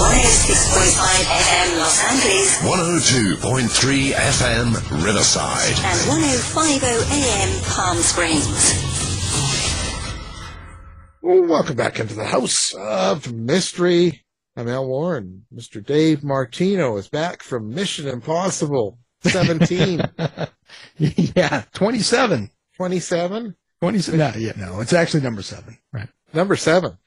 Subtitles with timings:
[0.00, 5.76] 106.5 FM Los Angeles 102.3 FM Riverside.
[5.84, 8.46] and 1050 AM Palm Springs.
[11.22, 14.24] Well, welcome back into the House of Mystery.
[14.56, 15.44] I'm Al Warren.
[15.54, 15.84] Mr.
[15.84, 20.00] Dave Martino is back from Mission Impossible 17,
[20.98, 22.50] yeah, 27.
[22.76, 24.18] 27, 27.
[24.18, 25.76] No, yeah, no, it's actually number seven.
[25.92, 26.08] Right.
[26.32, 26.98] Number seven.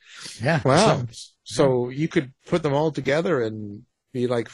[0.41, 0.61] Yeah.
[0.63, 1.05] Wow.
[1.11, 4.49] So, So you could put them all together and be like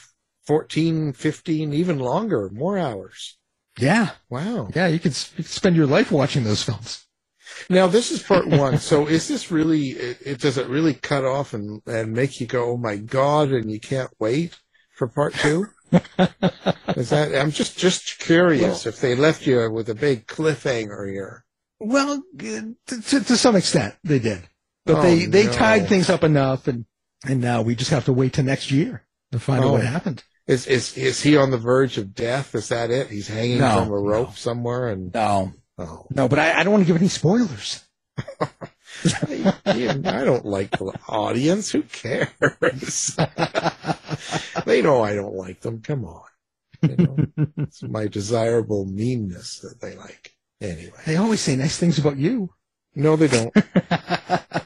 [0.48, 3.38] 14, 15, even longer, more hours.
[3.78, 4.12] yeah.
[4.30, 4.70] Wow.
[4.74, 4.88] Yeah.
[4.88, 7.06] You could, you could spend your life watching those films.
[7.70, 8.78] Now this is part one.
[8.78, 12.48] So is this really, it, it does it really cut off and, and make you
[12.48, 14.58] go, oh my God, and you can't wait
[14.96, 15.66] for part two?
[16.96, 21.44] is that, I'm just, just curious if they left you with a big cliffhanger here.
[21.80, 24.44] Well, to, to, to some extent, they did.
[24.90, 25.52] But Oh, they, they no.
[25.52, 26.86] tied things up enough and,
[27.24, 29.74] and now we just have to wait till next year to find out Oh.
[29.74, 30.24] what happened.
[30.48, 32.56] Is, is, is he on the verge of death?
[32.56, 33.08] Is that it?
[33.08, 34.34] He's hanging No, from a rope no.
[34.34, 35.54] somewhere and, No.
[35.78, 36.08] oh.
[36.10, 37.84] No, but I, I don't want to give any spoilers.
[39.06, 41.70] I don't like the audience.
[41.72, 42.30] Who cares?
[44.66, 45.82] they know I don't like them.
[45.82, 46.24] Come on.
[46.82, 47.18] You know,
[47.58, 50.34] it's my desirable meanness that they like.
[50.62, 50.92] Anyway.
[51.06, 52.50] They always say nice things about you.
[52.96, 53.54] No, they don't.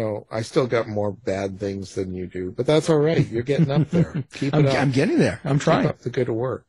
[0.00, 3.28] No, I still got more bad things than you do, but that's all right.
[3.28, 4.24] You're getting up there.
[4.32, 4.74] Keep it I'm, up.
[4.74, 5.40] I'm getting there.
[5.44, 5.86] I'm Keep trying.
[5.86, 6.64] up the good work.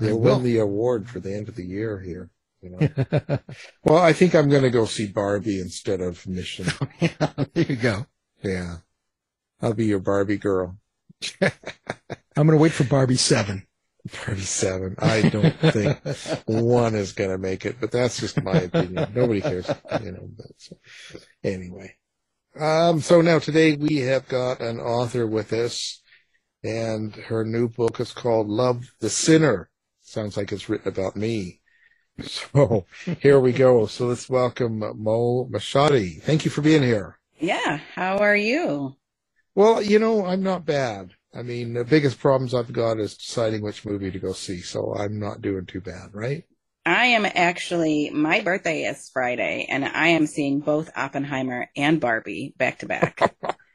[0.00, 0.34] You'll will.
[0.34, 2.30] win the award for the end of the year here.
[2.62, 3.38] You know.
[3.84, 6.66] well, I think I'm going to go see Barbie instead of Mission.
[7.00, 8.06] there you go.
[8.42, 8.78] Yeah,
[9.62, 10.76] I'll be your Barbie girl.
[11.40, 11.52] I'm
[12.34, 13.68] going to wait for Barbie 7.
[14.26, 14.96] Barbie seven.
[14.98, 15.98] I don't think
[16.46, 19.12] one is going to make it, but that's just my opinion.
[19.14, 19.70] Nobody cares,
[20.02, 20.28] you know.
[20.36, 21.94] But anyway,
[22.58, 26.00] um, so now today we have got an author with us,
[26.62, 29.70] and her new book is called "Love the Sinner."
[30.00, 31.60] Sounds like it's written about me.
[32.22, 32.86] So
[33.18, 33.86] here we go.
[33.86, 36.22] So let's welcome Mo Moshaty.
[36.22, 37.18] Thank you for being here.
[37.40, 38.94] Yeah, how are you?
[39.56, 41.14] Well, you know, I'm not bad.
[41.34, 44.94] I mean, the biggest problems I've got is deciding which movie to go see, so
[44.94, 46.44] I'm not doing too bad, right?
[46.86, 52.54] I am actually, my birthday is Friday, and I am seeing both Oppenheimer and Barbie
[52.58, 53.20] back to back.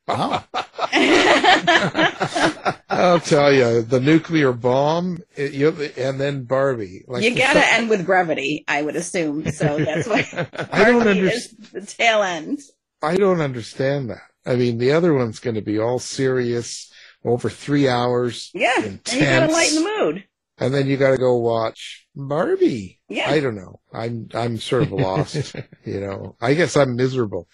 [0.07, 0.43] Wow.
[0.91, 2.79] Ah.
[2.89, 7.03] I'll tell you, the nuclear bomb, it, you, and then Barbie.
[7.07, 9.51] Like you gotta end with brevity, I would assume.
[9.51, 10.25] So that's why
[10.71, 12.59] I don't understand the tail end.
[13.03, 14.23] I don't understand that.
[14.47, 16.91] I mean, the other one's going to be all serious,
[17.23, 20.23] over three hours, Yeah, and you gotta lighten the mood.
[20.57, 22.99] and then you got to go watch Barbie.
[23.07, 23.29] Yeah.
[23.29, 23.79] I don't know.
[23.93, 25.55] I'm I'm sort of lost.
[25.85, 27.47] you know, I guess I'm miserable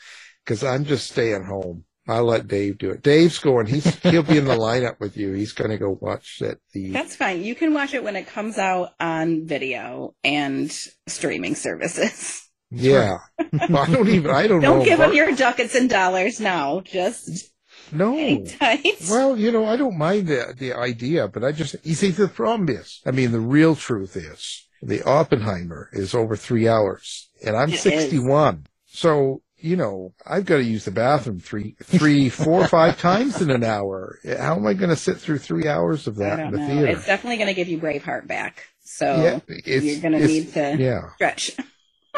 [0.43, 1.83] because I'm just staying home.
[2.07, 3.01] I'll let Dave do it.
[3.01, 3.65] Dave's going.
[3.65, 5.33] He's he'll be in the lineup with you.
[5.33, 6.59] He's going to go watch it.
[6.71, 7.43] The That's fine.
[7.43, 10.71] You can watch it when it comes out on video and
[11.07, 12.47] streaming services.
[12.69, 13.17] yeah.
[13.69, 14.29] Well, I don't even.
[14.31, 14.85] I don't, Don't know.
[14.85, 16.81] give Mar- them your ducats and dollars now.
[16.81, 17.49] Just
[17.91, 18.45] no.
[19.09, 22.27] Well, you know, I don't mind the the idea, but I just you see the
[22.27, 27.55] problem is, I mean, the real truth is the Oppenheimer is over three hours, and
[27.55, 27.81] I'm It is.
[27.81, 33.41] 61, so you know I've got to use the bathroom three, three, four, five times
[33.41, 34.19] in an hour.
[34.39, 36.67] How am I going to sit through three hours of that in the know.
[36.67, 36.87] theater?
[36.93, 38.67] It's definitely going to give you Braveheart back.
[38.83, 41.57] So yeah, you're going to need to Yeah, stretch.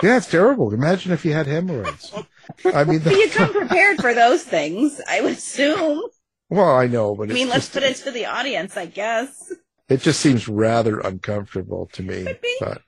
[0.04, 0.74] Yeah, it's terrible.
[0.74, 2.14] Imagine if you had hemorrhoids.
[2.74, 6.04] I mean, But you come prepared for those things, I would assume.
[6.50, 8.86] well, I know, but I it's mean, let's just, put it to the audience, I
[8.86, 9.52] guess.
[9.90, 12.24] It just seems rather uncomfortable to me.
[12.26, 12.56] Could be.
[12.60, 12.82] But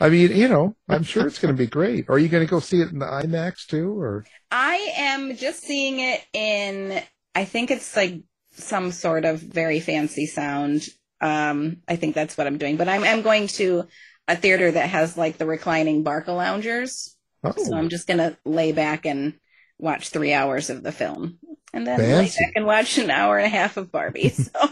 [0.00, 2.06] I mean, you know, I'm sure it's going to be great.
[2.08, 5.62] Are you going to go see it in the IMAX too, or I am just
[5.62, 7.02] seeing it in,
[7.34, 8.22] I think it's like
[8.52, 10.86] some sort of very fancy sound.
[11.20, 12.76] Um, I think that's what I'm doing.
[12.76, 13.86] But I'm, I'm going to
[14.28, 17.14] a theater that has like the reclining Barcaloungers.
[17.42, 19.34] oh, So I'm just going to lay back and
[19.78, 21.38] watch three hours of the film.
[21.72, 22.44] And then lay Fancy.
[22.44, 24.30] back and watch an hour and a half of Barbie.
[24.34, 24.70] So,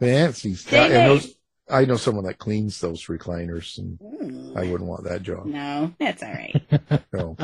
[0.00, 0.90] fancy stuff?
[0.90, 1.34] And those,
[1.70, 5.46] I know someone that cleans those recliners, and mm, I wouldn't want that job.
[5.46, 6.60] no, that's all right.
[7.12, 7.36] No.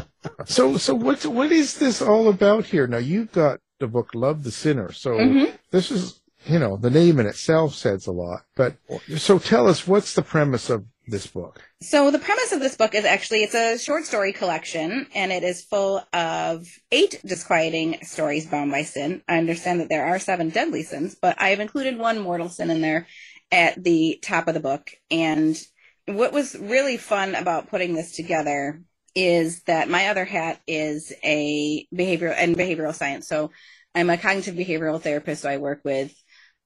[0.44, 2.86] So, so what what is this all about here?
[2.88, 5.52] Now you've got the book "Love the Sinner," so Mhm.
[5.70, 8.42] this is, you know, the name in itself says a lot.
[8.56, 8.76] But
[9.16, 11.62] so tell us, what's the premise of this book?
[11.82, 15.42] So the premise of this book is actually it's a short story collection and it
[15.42, 19.22] is full of eight disquieting stories bound by sin.
[19.28, 22.70] I understand that there are seven deadly sins, but I have included one mortal sin
[22.70, 23.06] in there
[23.52, 24.90] at the top of the book.
[25.10, 25.60] And
[26.06, 28.82] what was really fun about putting this together
[29.14, 33.26] is that my other hat is a behavioral and behavioral science.
[33.26, 33.50] So
[33.94, 35.42] I'm a cognitive behavioral therapist.
[35.42, 36.14] So I work with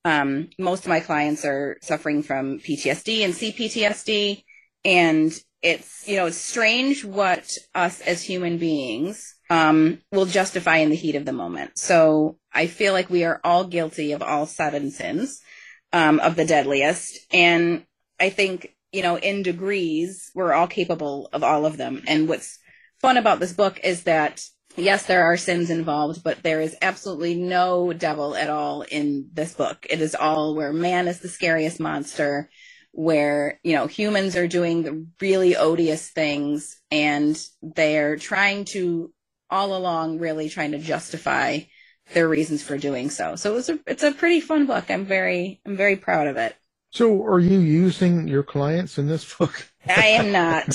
[0.04, 4.44] um, most of my clients are suffering from PTSD and CPTSD.
[4.84, 10.90] And it's, you know, it's strange what us as human beings um, will justify in
[10.90, 11.78] the heat of the moment.
[11.78, 15.40] So I feel like we are all guilty of all seven sins
[15.92, 17.18] um, of the deadliest.
[17.32, 17.86] And
[18.20, 22.02] I think, you know, in degrees, we're all capable of all of them.
[22.06, 22.58] And what's
[23.00, 24.44] fun about this book is that
[24.76, 29.54] yes, there are sins involved, but there is absolutely no devil at all in this
[29.54, 29.86] book.
[29.88, 32.50] It is all where man is the scariest monster,
[32.92, 39.12] where, you know, humans are doing the really odious things and they're trying to
[39.50, 41.60] all along really trying to justify
[42.12, 43.36] their reasons for doing so.
[43.36, 44.90] So it's a it's a pretty fun book.
[44.90, 46.56] I'm very I'm very proud of it.
[46.90, 49.68] So, are you using your clients in this book?
[49.88, 50.66] I am not.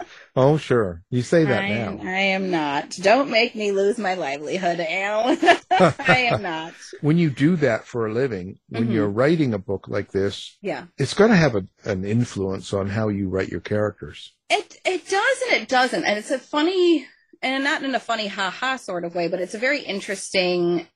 [0.36, 1.02] oh, sure.
[1.10, 2.02] You say that I, am, now.
[2.04, 2.90] I am not.
[3.00, 5.36] Don't make me lose my livelihood, Al.
[5.70, 6.74] I am not.
[7.00, 8.92] When you do that for a living, when Mhm.
[8.92, 10.84] you're writing a book like this, Yeah.
[10.96, 14.34] it's going to have a, an influence on how you write your characters.
[14.50, 17.06] It it does and it doesn't, and it's a funny
[17.42, 20.86] and not in a funny ha ha sort of way, but it's a very interesting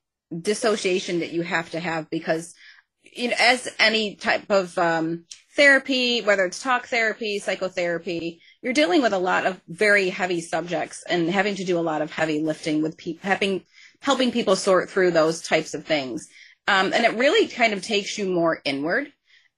[0.40, 2.54] dissociation that you have to have because
[3.02, 5.24] you know as any type of um,
[5.56, 11.04] therapy, whether it's talk therapy, psychotherapy, you're dealing with a lot of very heavy subjects
[11.08, 13.64] and having to do a lot of heavy lifting with people, helping
[14.00, 16.28] helping people sort through those types of things,
[16.66, 19.12] um, and it really kind of takes you more inward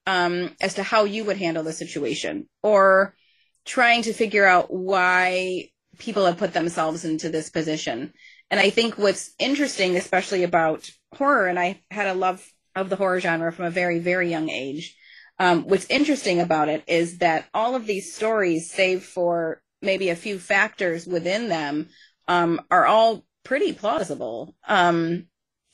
[0.07, 3.15] um, as to how you would handle the situation or
[3.65, 8.13] trying to figure out why people have put themselves into this position.
[8.51, 12.97] And I think what's interesting, especially about horror, and I had a love of the
[12.97, 14.97] horror genre from a very, very young age.
[15.39, 20.17] Um, what's interesting about it is that all of these stories, save for maybe a
[20.17, 21.89] few factors within them,
[22.29, 25.27] um, are all pretty plausible um,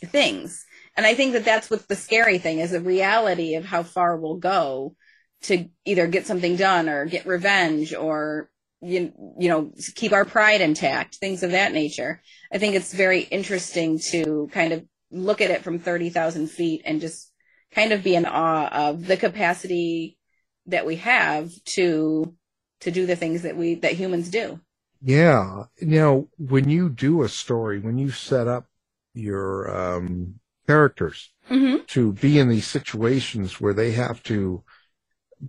[0.05, 0.65] things.
[0.97, 4.17] And I think that that's what the scary thing is the reality of how far
[4.17, 4.97] we'll go
[5.43, 8.51] to either get something done or get revenge or
[8.83, 13.21] you, you know keep our pride intact things of that nature i think it's very
[13.21, 17.30] interesting to kind of look at it from 30,000 feet and just
[17.75, 20.19] kind of be in awe of the capacity
[20.67, 22.35] that we have to
[22.81, 24.61] to do the things that we that humans do
[25.03, 25.65] Yeah.
[25.81, 28.67] Now, when you do a story, when you set up
[29.15, 31.85] your um, characters mm-hmm.
[31.89, 34.63] to be in these situations where they have to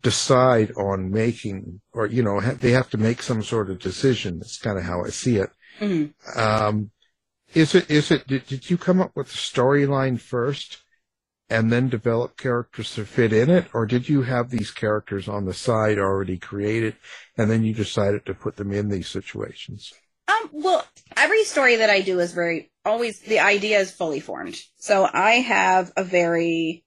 [0.02, 4.40] decide on making, or, you know, ha- they have to make some sort of decision.
[4.40, 5.50] That's kind of how I see it.
[5.80, 6.40] Mm-hmm.
[6.40, 6.92] Um,
[7.54, 10.78] is it, is it, did, did you come up with the storyline first
[11.52, 13.68] and then develop characters to fit in it?
[13.74, 16.96] Or did you have these characters on the side already created
[17.38, 19.94] and then you decided to put them in these situations?
[20.30, 20.86] Um, well,
[21.18, 24.58] every story that I do is very always the idea is fully formed.
[24.78, 26.86] So I have a very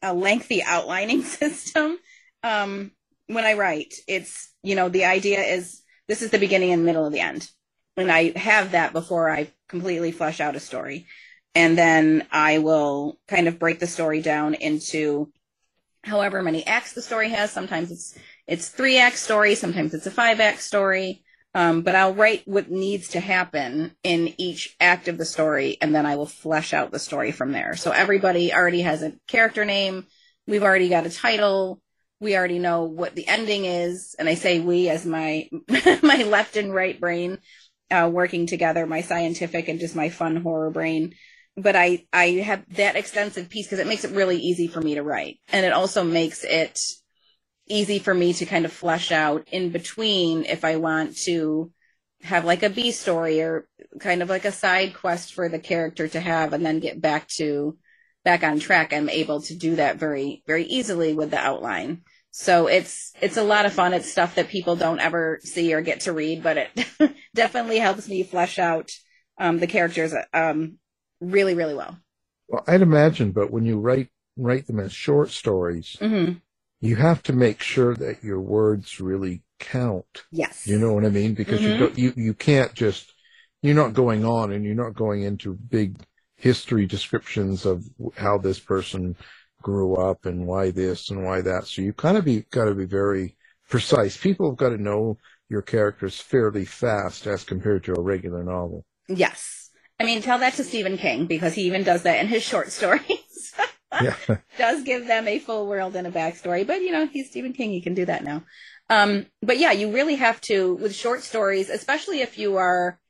[0.00, 1.98] a lengthy outlining system.
[2.44, 2.92] Um,
[3.26, 7.04] when I write, it's you know the idea is this is the beginning and middle
[7.04, 7.50] of the end,
[7.96, 11.06] and I have that before I completely flesh out a story,
[11.58, 15.32] and then I will kind of break the story down into
[16.04, 17.50] however many acts the story has.
[17.50, 21.24] Sometimes it's it's three act story, sometimes it's a five act story.
[21.54, 25.92] Um, but I'll write what needs to happen in each act of the story, and
[25.92, 27.74] then I will flesh out the story from there.
[27.74, 30.06] So everybody already has a character name.
[30.46, 31.80] We've already got a title.
[32.20, 35.48] We already know what the ending is, and I say we as my
[36.02, 37.38] my left and right brain
[37.90, 41.14] uh, working together, my scientific and just my fun horror brain.
[41.60, 44.94] But I I have that extensive piece because it makes it really easy for me
[44.94, 46.80] to write, and it also makes it
[47.68, 51.72] easy for me to kind of flesh out in between if I want to
[52.22, 53.68] have like a B story or
[54.00, 57.28] kind of like a side quest for the character to have and then get back
[57.28, 57.76] to
[58.24, 58.92] back on track.
[58.92, 62.02] I'm able to do that very, very easily with the outline.
[62.30, 63.94] So it's it's a lot of fun.
[63.94, 66.86] It's stuff that people don't ever see or get to read, but it
[67.34, 68.90] definitely helps me flesh out
[69.38, 70.78] um, the characters um,
[71.20, 71.98] really, really well.
[72.48, 76.38] Well, I'd imagine, but when you write write them as short stories, Mm-hmm.
[76.80, 80.24] you have to make sure that your words really count.
[80.30, 80.66] Yes.
[80.66, 81.34] You know what I mean?
[81.34, 81.78] Because you Mhm.
[81.78, 83.12] don't, you you can't just
[83.62, 85.96] you're not going on and you're not going into big
[86.36, 87.84] history descriptions of
[88.16, 89.16] how this person
[89.60, 91.66] grew up and why this and why that.
[91.66, 93.36] So you kind of be got to be very
[93.68, 94.16] precise.
[94.16, 98.84] People have got to know your characters fairly fast as compared to a regular novel.
[99.08, 99.57] Yes.
[100.00, 102.72] I mean, tell that to Stephen King because he even does that in his short
[102.72, 103.02] stories.
[104.02, 104.16] Yeah.
[104.58, 107.70] does give them a full world and a backstory, but you know, he's Stephen King,
[107.70, 108.44] he can do that now.
[108.90, 113.00] Um, but yeah, you really have to, with short stories, especially if you are,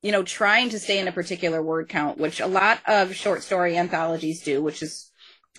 [0.00, 3.42] you know, trying to stay in a particular word count, which a lot of short
[3.42, 5.10] story anthologies do, which is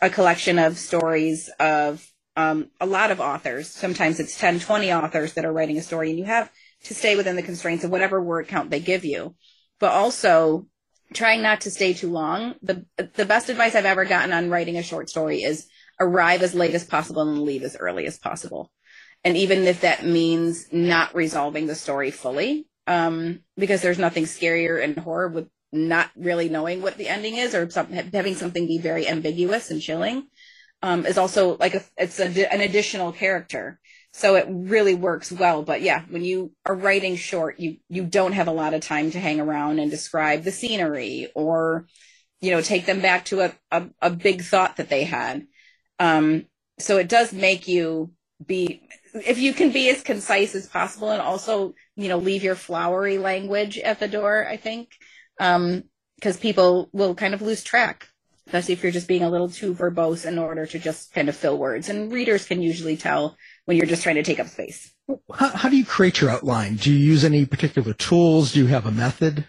[0.02, 3.70] a collection of stories of um, a lot of authors.
[3.70, 6.50] Sometimes it's 10, 20 authors that are writing a story, and you have
[6.86, 9.36] to stay within the constraints of whatever word count they give you.
[9.84, 10.66] But also,
[11.14, 12.56] trying not to stay too long.
[12.62, 12.86] The
[13.16, 15.68] the best advice I've ever gotten on writing a short story is
[16.00, 18.72] arrive as late as possible and leave as early as possible.
[19.26, 24.82] And even if that means not resolving the story fully, um, because there's nothing scarier
[24.82, 28.78] in horror with not really knowing what the ending is or some, having something be
[28.78, 30.28] very ambiguous and chilling,
[30.82, 33.82] um, is also like a, it's a, an additional character.
[34.16, 35.64] So it really works well.
[35.64, 39.10] But yeah, when you are writing short, you, you don't have a lot of time
[39.12, 41.88] to hang around and describe the scenery or,
[42.40, 45.48] you know, take them back to a, a, a big thought that they had.
[46.00, 46.46] Um,
[46.78, 48.12] so it does make you
[48.46, 52.56] be, if you can be as concise as possible and also, you know, leave your
[52.56, 54.90] flowery language at the door, I think.
[55.40, 55.86] Um,
[56.22, 58.10] cause people will kind of lose track,
[58.46, 61.36] especially if you're just being a little too verbose in order to just kind of
[61.36, 61.90] fill words.
[61.90, 64.94] And readers can usually tell when you're just trying to take up space.
[65.34, 66.76] How, how do you create your outline?
[66.76, 68.54] Do you use any particular tools?
[68.54, 69.46] Do you have a method?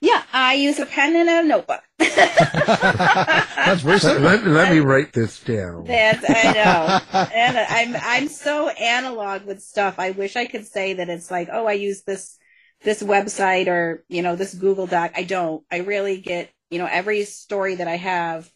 [0.00, 1.82] Yeah, I use a pen and a notebook.
[1.98, 4.22] That's very Let, simple.
[4.22, 5.84] let, let me write this down.
[5.84, 9.98] That's I know, and I'm I'm so analog with stuff.
[9.98, 12.38] I wish I could say that it's like, oh, I use this
[12.82, 15.12] this website or you know this Google Doc.
[15.16, 15.64] I don't.
[15.70, 18.50] I really get you know every story that I have.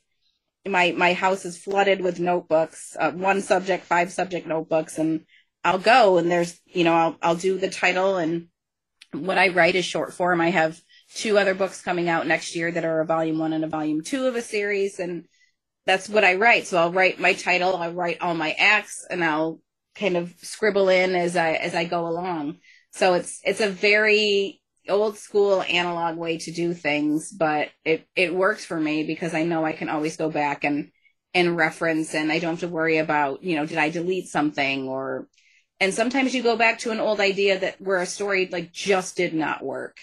[0.66, 5.26] My my house is flooded with notebooks, uh, one subject, five subject notebooks, and
[5.62, 8.48] I'll go and there's you know I'll I'll do the title and
[9.12, 10.40] what I write is short form.
[10.40, 10.80] I have
[11.14, 14.02] two other books coming out next year that are a volume one and a volume
[14.02, 15.26] two of a series and
[15.86, 16.66] that's what I write.
[16.66, 19.60] So I'll write my title, I'll write all my acts and I'll
[19.94, 22.58] kind of scribble in as I as I go along.
[22.92, 28.34] So it's it's a very old school analog way to do things, but it it
[28.34, 30.90] works for me because I know I can always go back and
[31.34, 34.88] and reference and I don't have to worry about, you know, did I delete something
[34.88, 35.28] or
[35.80, 39.16] and sometimes you go back to an old idea that where a story like just
[39.16, 39.96] did not work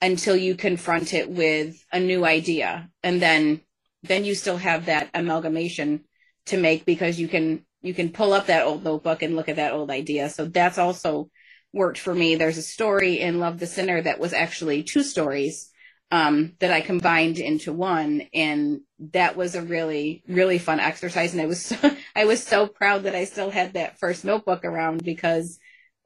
[0.00, 2.90] until you confront it with a new idea.
[3.02, 3.62] And then
[4.02, 6.04] then you still have that amalgamation
[6.46, 9.56] to make because you can you can pull up that old notebook and look at
[9.56, 10.28] that old idea.
[10.28, 11.30] So that's also
[11.72, 15.70] worked for me there's a story in love the sinner that was actually two stories
[16.10, 21.42] um, that i combined into one and that was a really really fun exercise and
[21.42, 25.02] i was so, i was so proud that i still had that first notebook around
[25.04, 25.58] because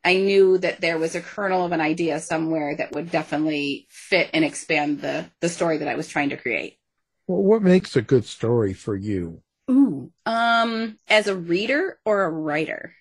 [0.06, 4.30] I knew that there was a kernel of an idea somewhere that would definitely fit
[4.32, 6.78] and expand the the story that I was trying to create.
[7.26, 9.42] Well, what makes a good story for you?
[9.68, 10.12] Ooh.
[10.24, 12.94] Um, as a reader or a writer?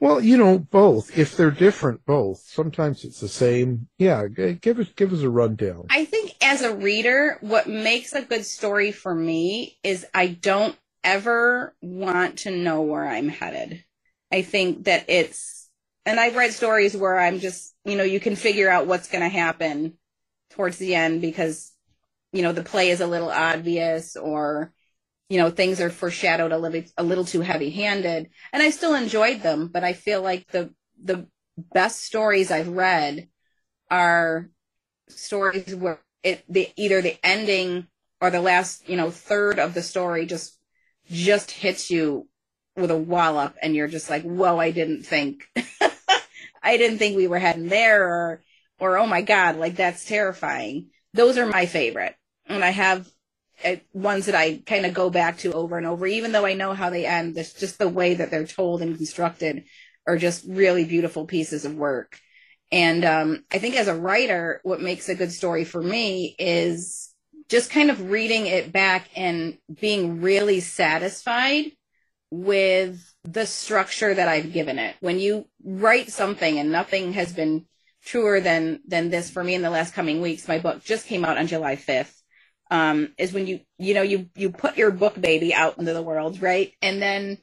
[0.00, 1.18] Well, you know, both.
[1.18, 2.38] If they're different, both.
[2.46, 3.88] Sometimes it's the same.
[3.98, 5.86] Yeah, give us give us a rundown.
[5.90, 10.76] I think as a reader, what makes a good story for me is I don't
[11.02, 13.84] ever want to know where I'm headed.
[14.30, 15.68] I think that it's,
[16.04, 19.22] and I've read stories where I'm just, you know, you can figure out what's going
[19.22, 19.94] to happen
[20.50, 21.72] towards the end because,
[22.32, 24.72] you know, the play is a little obvious or,
[25.28, 28.30] you know, things are foreshadowed a little, a little too heavy handed.
[28.52, 33.28] And I still enjoyed them, but I feel like the, the best stories I've read
[33.90, 34.48] are
[35.08, 37.86] stories where it, the, either the ending
[38.20, 40.58] or the last, you know, third of the story just
[41.10, 42.28] just hits you
[42.76, 45.48] with a wallop and you're just like, whoa, I didn't think,
[46.62, 48.42] I didn't think we were heading there or,
[48.78, 50.90] or, oh my God, like that's terrifying.
[51.14, 52.14] Those are my favorite.
[52.46, 53.08] And I have
[53.64, 56.54] uh, ones that I kind of go back to over and over, even though I
[56.54, 57.34] know how they end.
[57.34, 59.64] Just the way that they're told and constructed
[60.06, 62.18] are just really beautiful pieces of work.
[62.70, 67.14] And um, I think as a writer, what makes a good story for me is
[67.48, 71.72] just kind of reading it back and being really satisfied
[72.30, 74.96] with the structure that I've given it.
[75.00, 77.64] When you write something and nothing has been
[78.04, 81.24] truer than than this for me in the last coming weeks, my book just came
[81.24, 82.17] out on July 5th.
[82.70, 86.02] Um, is when you you know you you put your book baby out into the
[86.02, 86.72] world, right?
[86.82, 87.38] And then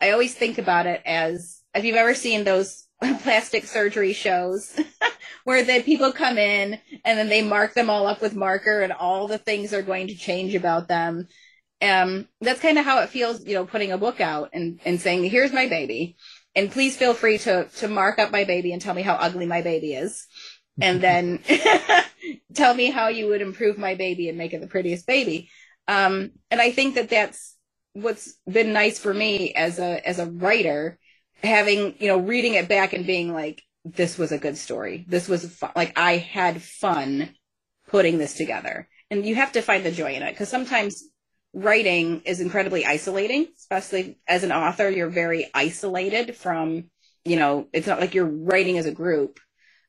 [0.00, 2.86] I always think about it as if you've ever seen those
[3.22, 4.78] plastic surgery shows
[5.44, 8.92] where the people come in and then they mark them all up with marker and
[8.92, 11.28] all the things are going to change about them.
[11.82, 15.00] Um, that's kind of how it feels, you know, putting a book out and, and
[15.00, 16.16] saying, here's my baby.
[16.54, 19.46] And please feel free to, to mark up my baby and tell me how ugly
[19.46, 20.26] my baby is.
[20.80, 21.40] And then
[22.54, 25.50] tell me how you would improve my baby and make it the prettiest baby.
[25.88, 27.56] Um, and I think that that's
[27.92, 30.98] what's been nice for me as a, as a writer
[31.42, 35.04] having, you know, reading it back and being like, this was a good story.
[35.08, 35.72] This was fun.
[35.74, 37.30] like, I had fun
[37.88, 38.88] putting this together.
[39.10, 41.02] And you have to find the joy in it because sometimes
[41.52, 46.84] writing is incredibly isolating, especially as an author, you're very isolated from,
[47.24, 49.40] you know, it's not like you're writing as a group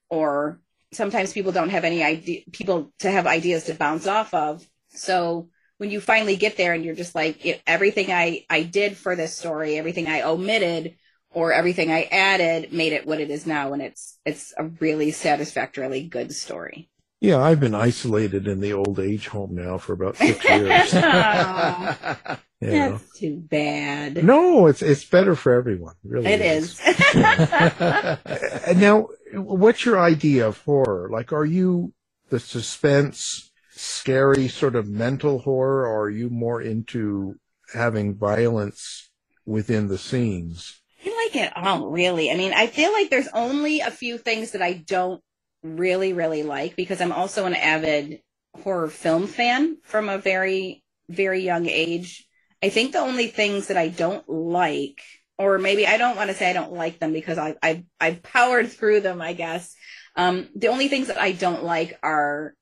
[0.10, 0.60] or
[0.92, 4.66] sometimes people don't have any idea, people to have ideas to bounce off of.
[4.90, 8.98] So when you finally get there and you're just like, it, everything I, I did
[8.98, 10.96] for this story, everything I omitted
[11.34, 15.12] or everything I added made it what it is now, and it's it's a really
[15.12, 16.90] satisfactorily good story.
[17.22, 20.94] Yeah, I've been isolated in the old age home now for about six years.
[20.94, 24.24] Aw, That's too bad.
[24.24, 25.96] No, it's it's better for everyone.
[26.04, 26.80] Really, It is.
[28.68, 31.10] And now, what's your idea of horror?
[31.12, 31.94] Like, are you
[32.30, 37.36] the suspense, scary sort of mental horror, or are you more into
[37.74, 39.10] having violence
[39.46, 40.82] within the scenes?
[41.06, 42.32] I like it all, really.
[42.32, 45.22] I mean, I feel like there's only a few things that I don't
[45.64, 48.22] really, really like because I'm also an avid
[48.64, 52.28] horror film fan from a very, very young age.
[52.64, 55.02] I think the only things that I don't like,
[55.42, 58.24] or maybe I don't want to say I don't like them because I, I, I've
[58.24, 59.76] powered through them, I guess.
[60.16, 62.54] Um, the only things that I don't like are,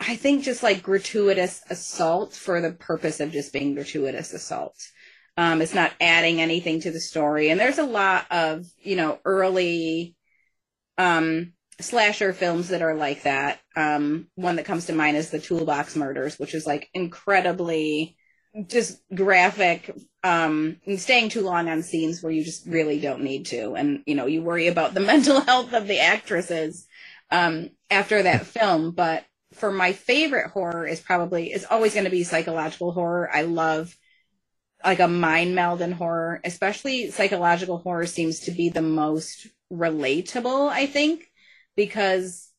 [0.00, 4.76] I think, just like gratuitous assault for the purpose of just being gratuitous assault.
[5.36, 7.50] Um, it's not adding anything to the story.
[7.50, 10.16] And there's a lot of, you know, early
[10.96, 13.60] um, slasher films that are like that.
[13.76, 18.16] Um, one that comes to mind is the Toolbox Murders, which is like incredibly
[18.66, 23.74] just graphic, um, staying too long on scenes where you just really don't need to.
[23.74, 26.86] And, you know, you worry about the mental health of the actresses
[27.30, 28.92] um, after that film.
[28.92, 33.30] But for my favorite horror is probably, is always going to be psychological horror.
[33.32, 33.96] I love
[34.84, 40.68] like a mind meld in horror, especially psychological horror seems to be the most relatable,
[40.70, 41.30] I think,
[41.76, 42.50] because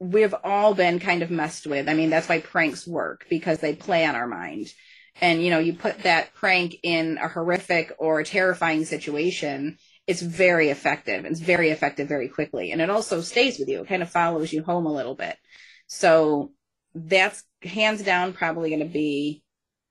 [0.00, 1.88] we've all been kind of messed with.
[1.88, 4.72] I mean, that's why pranks work because they play on our mind.
[5.20, 10.70] And, you know, you put that prank in a horrific or terrifying situation, it's very
[10.70, 11.24] effective.
[11.24, 12.72] It's very effective very quickly.
[12.72, 13.82] And it also stays with you.
[13.82, 15.36] It kind of follows you home a little bit.
[15.86, 16.52] So
[16.94, 19.42] that's hands down probably going to be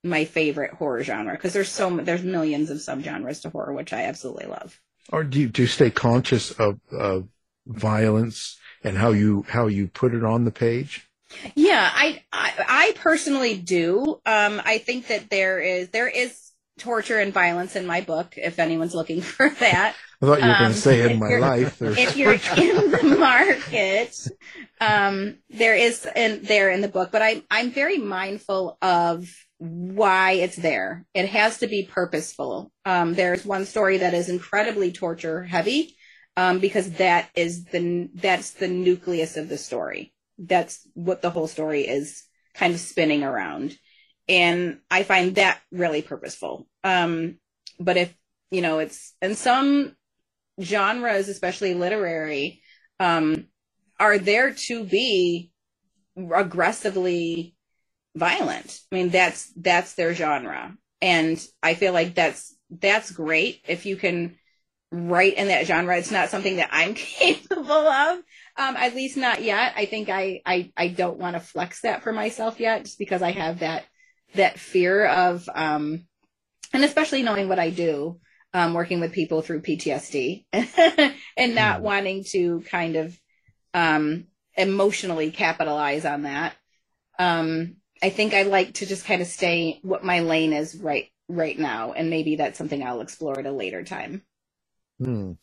[0.03, 4.03] my favorite horror genre because there's so there's millions of subgenres to horror which I
[4.03, 4.79] absolutely love.
[5.09, 7.27] Or do you, do you stay conscious of, of
[7.67, 11.07] violence and how you how you put it on the page?
[11.55, 14.19] Yeah, I I, I personally do.
[14.25, 18.33] Um, I think that there is there is torture and violence in my book.
[18.37, 21.35] If anyone's looking for that, I thought you were going Um, to say in my
[21.37, 21.77] life.
[21.79, 24.15] There's if you're in the market,
[24.79, 30.31] um, there is in there in the book, but I I'm very mindful of why
[30.33, 31.05] it's there.
[31.13, 32.71] It has to be purposeful.
[32.85, 35.95] Um, there's one story that is incredibly torture heavy,
[36.35, 40.13] um, because that is the that's the nucleus of the story.
[40.43, 42.23] That's what the whole story is
[42.53, 43.77] kind of spinning around,
[44.27, 46.67] and I find that really purposeful.
[46.83, 47.37] Um,
[47.79, 48.13] but if
[48.49, 49.95] you know, it's in some
[50.61, 52.61] genres, especially literary,
[52.99, 53.47] um,
[53.99, 55.51] are there to be
[56.17, 57.55] aggressively
[58.15, 58.79] violent.
[58.91, 63.95] I mean, that's that's their genre, and I feel like that's that's great if you
[63.95, 64.37] can
[64.91, 65.97] write in that genre.
[65.97, 68.19] It's not something that I'm capable of,
[68.57, 69.73] um, at least not yet.
[69.75, 73.21] I think I I, I don't want to flex that for myself yet, just because
[73.21, 73.85] I have that
[74.35, 76.05] that fear of, um,
[76.73, 78.19] and especially knowing what I do.
[78.53, 81.83] Um, working with people through PTSD and not mm.
[81.83, 83.17] wanting to kind of
[83.73, 84.25] um,
[84.57, 86.55] emotionally capitalize on that.
[87.17, 91.07] Um, I think I like to just kind of stay what my lane is right
[91.27, 94.23] right now, and maybe that's something I'll explore at a later time.
[94.99, 95.33] Hmm.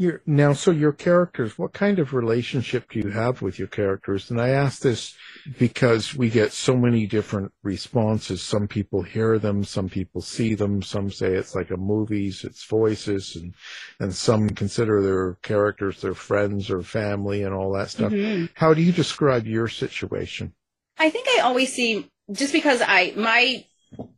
[0.00, 4.30] Your, now, so your characters, what kind of relationship do you have with your characters?
[4.30, 5.16] And I ask this
[5.58, 8.40] because we get so many different responses.
[8.40, 12.64] Some people hear them, some people see them, some say it's like a movies, it's
[12.64, 13.54] voices, and
[13.98, 18.12] and some consider their characters their friends or family and all that stuff.
[18.12, 18.46] Mm-hmm.
[18.54, 20.54] How do you describe your situation?
[20.96, 23.64] I think I always see just because I my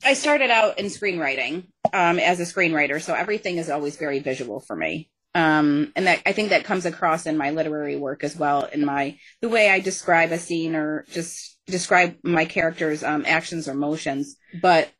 [0.04, 4.60] I started out in screenwriting um, as a screenwriter, so everything is always very visual
[4.60, 5.08] for me.
[5.34, 8.84] Um, and that I think that comes across in my literary work as well, in
[8.84, 13.74] my the way I describe a scene or just describe my characters' um, actions or
[13.74, 14.36] motions.
[14.60, 14.90] But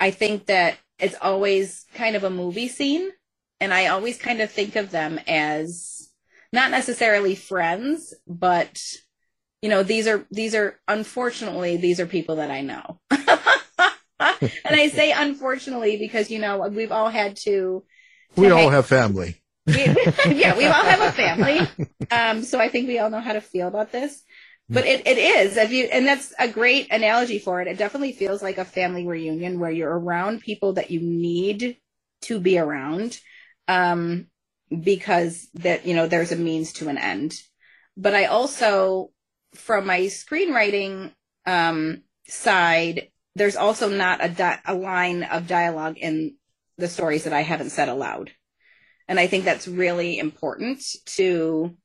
[0.00, 3.10] I think that it's always kind of a movie scene,
[3.60, 6.10] and I always kind of think of them as
[6.52, 8.80] not necessarily friends, but
[9.62, 13.00] you know, these are these are unfortunately these are people that I know.
[13.10, 17.84] and I say unfortunately because you know we've all had to.
[18.34, 19.42] to we all have family.
[19.66, 19.74] We,
[20.34, 21.60] yeah, we all have a family.
[22.08, 24.22] Um, so I think we all know how to feel about this.
[24.68, 27.66] But it, it is, if you, and that's a great analogy for it.
[27.66, 31.78] It definitely feels like a family reunion where you're around people that you need
[32.22, 33.18] to be around,
[33.66, 34.28] um,
[34.70, 37.34] because that, you know, there's a means to an end.
[37.96, 39.10] But I also
[39.56, 41.12] from my screenwriting
[41.46, 46.36] um, side, there's also not a, di- a line of dialogue in
[46.78, 48.32] the stories that I haven't said aloud.
[49.08, 50.82] And I think that's really important
[51.16, 51.76] to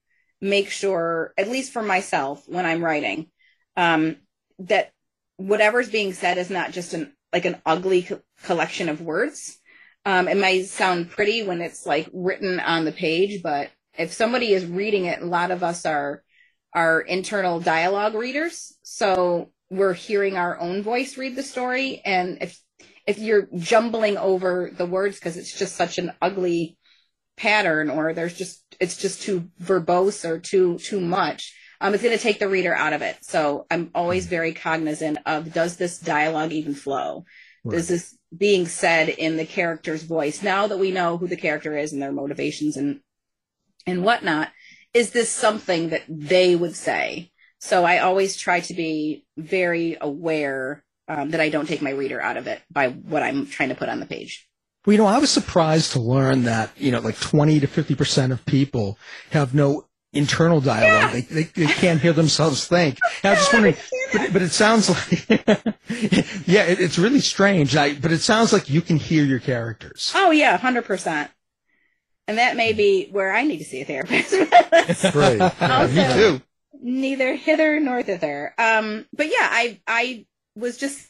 [0.41, 3.29] make sure, at least for myself when I'm writing,
[3.77, 4.17] um,
[4.59, 4.91] that
[5.37, 9.57] whatever's being said is not just an like an ugly co- collection of words.
[10.05, 14.53] Um, it might sound pretty when it's like written on the page, but if somebody
[14.53, 16.23] is reading it, a lot of us are
[16.73, 18.77] our internal dialogue readers.
[18.83, 22.01] So we're hearing our own voice read the story.
[22.03, 22.59] And if,
[23.05, 26.77] if you're jumbling over the words because it's just such an ugly
[27.37, 32.15] pattern or there's just, it's just too verbose or too, too much, um, it's going
[32.15, 33.17] to take the reader out of it.
[33.21, 37.25] So I'm always very cognizant of does this dialogue even flow?
[37.63, 37.77] Right.
[37.77, 40.43] Is this being said in the character's voice?
[40.43, 43.01] Now that we know who the character is and their motivations and
[43.87, 44.49] and whatnot,
[44.93, 47.31] is this something that they would say?
[47.59, 52.21] So I always try to be very aware um, that I don't take my reader
[52.21, 54.47] out of it by what I'm trying to put on the page.
[54.85, 58.31] Well, you know, I was surprised to learn that, you know, like 20 to 50%
[58.31, 58.97] of people
[59.31, 60.91] have no internal dialogue.
[60.91, 61.11] Yeah.
[61.11, 62.97] They, they, they, can't hear themselves think.
[63.23, 63.75] And I was just wondering,
[64.13, 65.29] but, but, it sounds like,
[66.47, 67.75] yeah, it, it's really strange.
[67.75, 70.11] I, but it sounds like you can hear your characters.
[70.15, 71.29] Oh, yeah, 100%
[72.31, 74.33] and that may be where I need to see a therapist.
[75.13, 75.41] right.
[75.61, 76.41] also, Me too.
[76.81, 78.53] Neither hither nor thither.
[78.57, 81.05] Um, but yeah, I I was just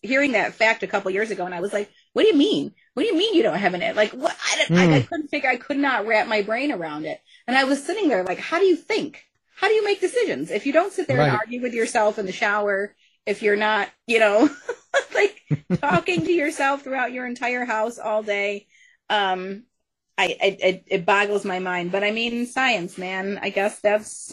[0.00, 2.72] hearing that fact a couple years ago, and I was like, "What do you mean?
[2.96, 4.12] What do you mean you don't have an like?
[4.12, 4.34] What?
[4.42, 4.78] I, mm.
[4.78, 5.06] I, I hmm.
[5.06, 5.50] couldn't figure.
[5.50, 8.58] I could not wrap my brain around it, and I was sitting there like, "How
[8.58, 9.22] do you think?
[9.54, 11.28] How do you make decisions if you don't sit there right.
[11.28, 12.94] and argue with yourself in the shower?"
[13.26, 14.48] If you're not, you know,
[15.14, 15.42] like
[15.78, 18.66] talking to yourself throughout your entire house all day,
[19.10, 19.64] um,
[20.16, 21.92] I, it, it boggles my mind.
[21.92, 23.38] But I mean, science, man.
[23.42, 24.32] I guess that's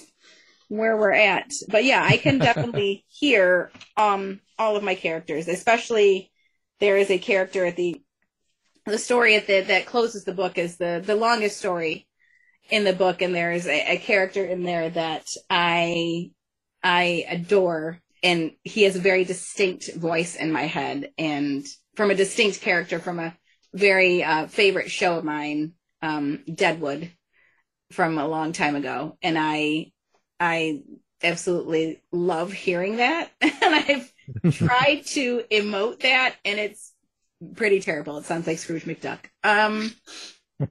[0.69, 1.51] where we're at.
[1.67, 6.31] But yeah, I can definitely hear um all of my characters, especially
[6.79, 8.01] there is a character at the
[8.85, 12.07] the story at the that closes the book is the the longest story
[12.69, 16.31] in the book, and there is a, a character in there that I
[16.83, 21.65] I adore, and he has a very distinct voice in my head, and
[21.95, 23.35] from a distinct character from a
[23.73, 27.11] very uh, favorite show of mine, um, Deadwood,
[27.91, 29.91] from a long time ago, and I
[30.39, 30.81] I
[31.21, 34.13] absolutely love hearing that, and I've
[34.53, 36.92] tried to emote that, and it's
[37.55, 38.17] pretty terrible.
[38.17, 39.19] It sounds like Scrooge McDuck.
[39.43, 39.93] Um,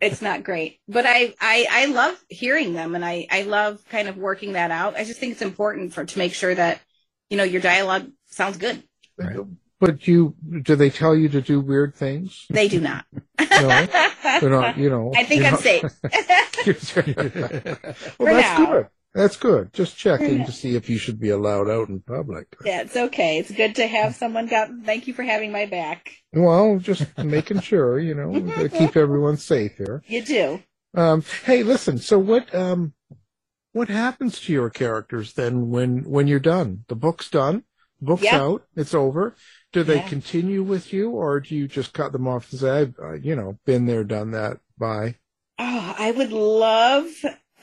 [0.01, 4.09] it's not great, but I, I, I love hearing them, and I, I love kind
[4.09, 4.97] of working that out.
[4.97, 6.81] I just think it's important for to make sure that
[7.29, 8.83] you know your dialogue sounds good.
[9.81, 12.47] But you, do they tell you to do weird things?
[12.49, 13.05] They do not.
[13.39, 13.87] No,
[14.41, 14.79] they're not.
[14.79, 15.13] You know.
[15.17, 15.83] I think I'm not- safe.
[16.05, 16.75] well,
[18.17, 18.67] For that's now.
[18.67, 18.87] good.
[19.15, 19.75] That's good.
[19.75, 22.47] Just checking to see if you should be allowed out in public.
[22.65, 23.39] Yeah, it's okay.
[23.39, 24.71] It's good to have someone got.
[24.85, 26.11] Thank you for having my back.
[26.33, 30.03] Well, just making sure, you know, to keep everyone safe here.
[30.07, 30.63] You do.
[30.95, 31.99] Um, hey, listen.
[31.99, 32.55] So what?
[32.55, 32.95] Um,
[33.73, 36.85] what happens to your characters then when when you're done?
[36.89, 37.65] The book's done.
[38.01, 38.41] The book's Yeah.
[38.41, 38.65] out.
[38.77, 39.35] It's over.
[39.73, 40.09] Do they Yeah.
[40.09, 43.37] continue with you, or do you just cut them off and say, "I've, uh, you
[43.37, 44.59] know, been there, done that"?
[44.79, 45.17] Bye.
[45.59, 47.09] Oh, I would love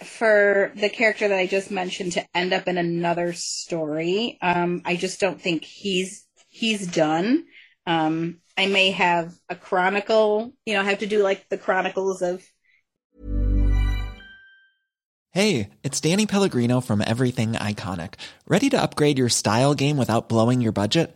[0.04, 4.38] for the character that I just mentioned to end up in another story.
[4.42, 7.46] Um, I just don't think he's he's done.
[7.86, 12.22] Um, I may have a chronicle, you know, I have to do like the chronicles
[12.22, 12.44] of
[15.32, 18.16] Hey, it's Danny Pellegrino from Everything Iconic.
[18.48, 21.16] Ready to upgrade your style game without blowing your budget?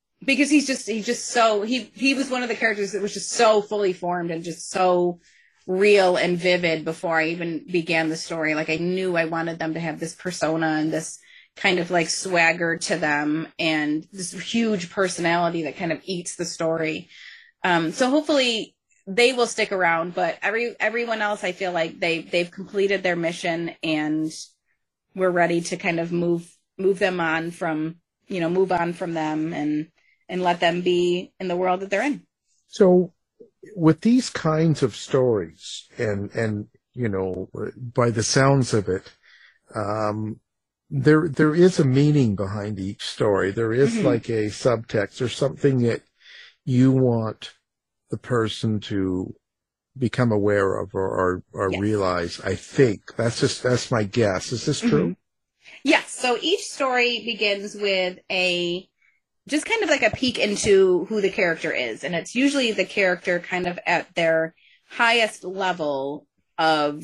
[0.23, 3.13] because he's just, he's just so, he, he was one of the characters that was
[3.13, 5.19] just so fully formed and just so
[5.67, 8.53] real and vivid before I even began the story.
[8.53, 11.19] Like I knew I wanted them to have this persona and this
[11.55, 16.45] kind of like swagger to them and this huge personality that kind of eats the
[16.45, 17.09] story.
[17.63, 18.75] Um, so hopefully
[19.07, 23.15] they will stick around, but every, everyone else, I feel like they, they've completed their
[23.15, 24.31] mission and
[25.15, 29.13] we're ready to kind of move, move them on from, you know, move on from
[29.13, 29.87] them and,
[30.31, 32.25] and let them be in the world that they're in.
[32.67, 33.13] So,
[33.75, 39.11] with these kinds of stories, and and you know, by the sounds of it,
[39.75, 40.39] um,
[40.89, 43.51] there there is a meaning behind each story.
[43.51, 44.03] There is Mhm.
[44.03, 46.01] like a subtext or something that
[46.63, 47.53] you want
[48.09, 49.35] the person to
[49.97, 51.81] become aware of or or, or Yes.
[51.81, 52.39] realize.
[52.41, 54.53] I think that's just that's my guess.
[54.53, 55.15] Is this true?
[55.83, 56.11] Yes.
[56.11, 58.89] So each story begins with a
[59.51, 62.05] just kind of like a peek into who the character is.
[62.05, 64.55] And it's usually the character kind of at their
[64.89, 66.25] highest level
[66.57, 67.03] of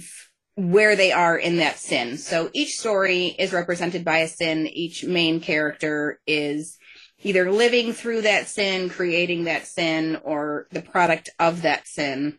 [0.56, 2.18] where they are in that sin.
[2.18, 4.66] So each story is represented by a sin.
[4.66, 6.78] Each main character is
[7.22, 12.38] either living through that sin, creating that sin, or the product of that sin.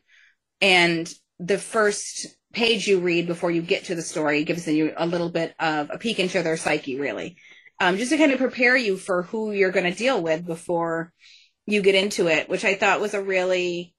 [0.62, 5.06] And the first page you read before you get to the story gives you a
[5.06, 7.36] little bit of a peek into their psyche, really.
[7.80, 11.12] Um, just to kind of prepare you for who you're going to deal with before
[11.66, 13.94] you get into it, which I thought was a really,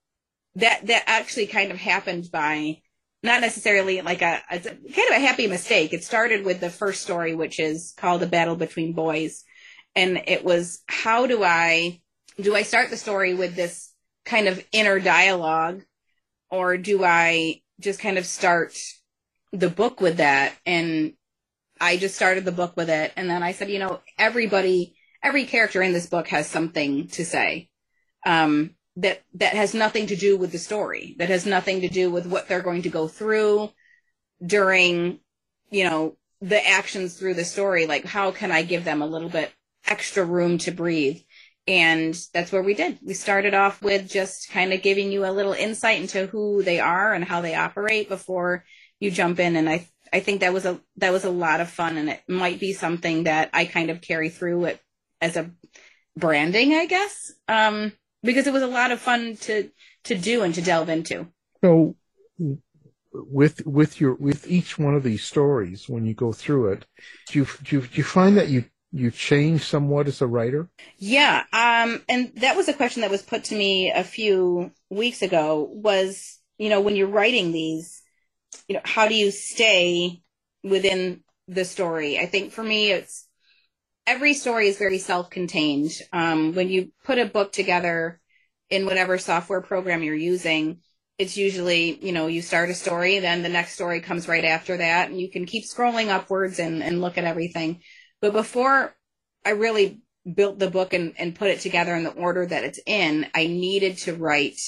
[0.56, 2.82] that, that actually kind of happened by
[3.24, 5.94] not necessarily like a, a kind of a happy mistake.
[5.94, 9.44] It started with the first story, which is called "A Battle Between Boys,"
[9.96, 12.00] and it was how do I
[12.40, 13.92] do I start the story with this
[14.26, 15.84] kind of inner dialogue,
[16.50, 18.78] or do I just kind of start
[19.52, 20.54] the book with that?
[20.66, 21.14] And
[21.80, 25.46] I just started the book with it, and then I said, you know, everybody, every
[25.46, 27.70] character in this book has something to say.
[28.26, 32.10] Um, that that has nothing to do with the story that has nothing to do
[32.10, 33.72] with what they're going to go through
[34.46, 35.20] during
[35.70, 37.86] you know the actions through the story.
[37.86, 39.52] Like how can i give them a little bit
[39.86, 41.20] extra room to breathe?
[41.68, 42.98] And that's where we did.
[43.06, 46.80] We started off with just kind of giving you a little insight into who they
[46.80, 48.66] are and how they operate before
[49.00, 49.56] you jump in.
[49.56, 52.22] And i i think that was a that was a lot of fun and it
[52.28, 54.82] might be something that i kind of carry through it
[55.22, 55.50] as a
[56.18, 57.92] branding i guess um
[58.24, 59.70] because it was a lot of fun to
[60.04, 61.28] to do and to delve into.
[61.64, 61.96] So
[63.14, 66.86] with with your with each one of these stories when you go through it,
[67.28, 70.70] do you do you, do you find that you you change somewhat as a writer?
[70.98, 75.22] Yeah, um, and that was a question that was put to me a few weeks
[75.22, 75.70] ago.
[75.72, 77.99] Was you know when you're writing these,
[78.68, 80.22] you know, how do you stay
[80.64, 82.20] within the story?
[82.20, 83.28] I think for me, it's
[84.06, 85.92] every story is very self-contained.
[86.12, 88.20] Um, when you put a book together
[88.70, 90.80] in whatever software program you're using,
[91.18, 94.78] it's usually, you know, you start a story, then the next story comes right after
[94.78, 97.82] that, and you can keep scrolling upwards and, and look at everything.
[98.22, 98.96] But before
[99.46, 100.02] I really
[100.34, 103.48] built the book and, and put it together in the order that it's in, I
[103.48, 104.60] needed to write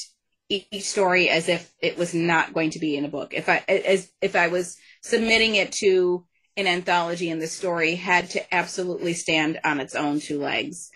[0.52, 3.34] each story as if it was not going to be in a book.
[3.34, 6.26] If I as if I was submitting it to
[6.58, 10.92] an anthology and the story had to absolutely stand on its own two legs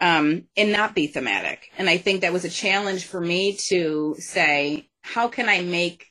[0.00, 1.70] um, and not be thematic.
[1.78, 6.06] And I think that was a challenge for me to say, how can I make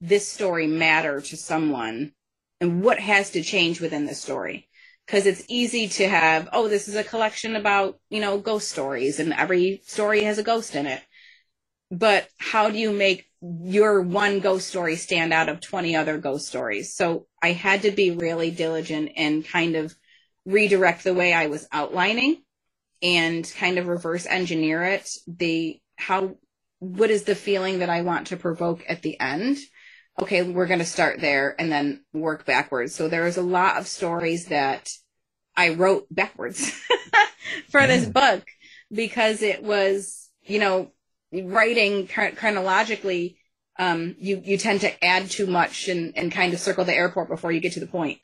[0.00, 2.12] this story matter to someone
[2.60, 4.68] and what has to change within the story?
[5.06, 9.18] Because it's easy to have, oh, this is a collection about, you know, ghost stories
[9.18, 11.02] and every story has a ghost in it.
[11.90, 16.46] But how do you make your one ghost story stand out of 20 other ghost
[16.46, 16.94] stories.
[16.94, 19.94] So I had to be really diligent and kind of
[20.44, 22.42] redirect the way I was outlining
[23.02, 25.10] and kind of reverse engineer it.
[25.26, 26.36] The how
[26.80, 29.58] what is the feeling that I want to provoke at the end?
[30.20, 32.94] Okay, we're going to start there and then work backwards.
[32.94, 34.90] So there was a lot of stories that
[35.56, 36.70] I wrote backwards
[37.70, 38.44] for this book
[38.92, 40.92] because it was, you know,
[41.32, 43.38] writing chronologically,
[43.78, 47.28] um, you, you tend to add too much and, and kind of circle the airport
[47.28, 48.18] before you get to the point.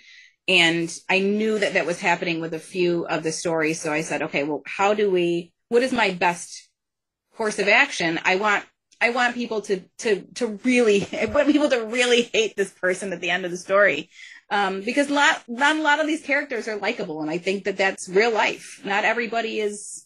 [0.49, 3.81] And I knew that that was happening with a few of the stories.
[3.81, 6.69] So I said, okay, well, how do we, what is my best
[7.37, 8.21] course of action?
[8.25, 8.65] I want,
[9.01, 13.13] I want people to, to, to really, I want people to really hate this person
[13.13, 14.11] at the end of the story.
[14.49, 17.21] Um, because lot, not a lot of these characters are likable.
[17.21, 18.81] And I think that that's real life.
[18.85, 20.06] Not everybody is,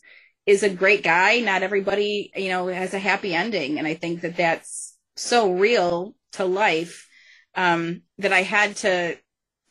[0.50, 1.38] is a great guy.
[1.38, 3.78] Not everybody, you know, has a happy ending.
[3.78, 7.08] And I think that that's so real to life,
[7.54, 9.16] um, that I had to,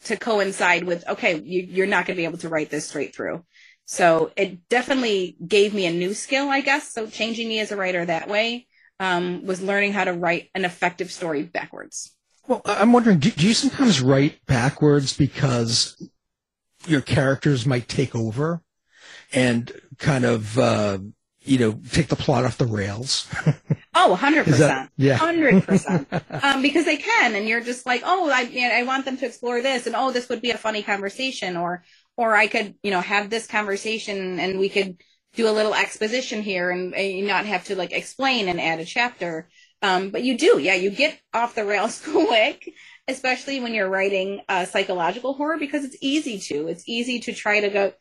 [0.05, 3.13] to coincide with, okay, you, you're not going to be able to write this straight
[3.13, 3.43] through.
[3.83, 6.93] So it definitely gave me a new skill, I guess.
[6.93, 8.67] So changing me as a writer that way,
[9.01, 12.15] um, was learning how to write an effective story backwards.
[12.47, 16.01] Well, I'm wondering, do, do you sometimes write backwards because
[16.87, 18.61] your characters might take over?
[19.33, 20.99] And kind of, uh,
[21.41, 23.27] you know, take the plot off the rails.
[23.95, 24.45] oh, 100%.
[24.57, 25.17] That, yeah.
[25.17, 26.43] 100%.
[26.43, 29.61] um, because they can, and you're just like, oh, I, I want them to explore
[29.61, 31.83] this, and oh, this would be a funny conversation, or,
[32.17, 34.97] or I could, you know, have this conversation and we could
[35.33, 38.85] do a little exposition here and, and not have to like explain and add a
[38.85, 39.47] chapter.
[39.81, 42.73] Um, but you do, yeah, you get off the rails quick,
[43.07, 46.67] especially when you're writing uh, psychological horror because it's easy to.
[46.67, 47.93] It's easy to try to go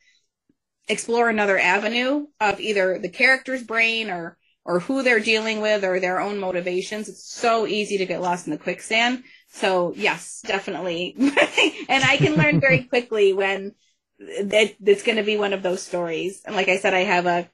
[0.88, 5.98] explore another avenue of either the character's brain or or who they're dealing with or
[5.98, 7.08] their own motivations.
[7.08, 9.24] It's so easy to get lost in the quicksand.
[9.50, 11.14] So yes, definitely.
[11.88, 13.74] and I can learn very quickly when
[14.18, 16.42] that it's going to be one of those stories.
[16.44, 17.48] And like I said, I have a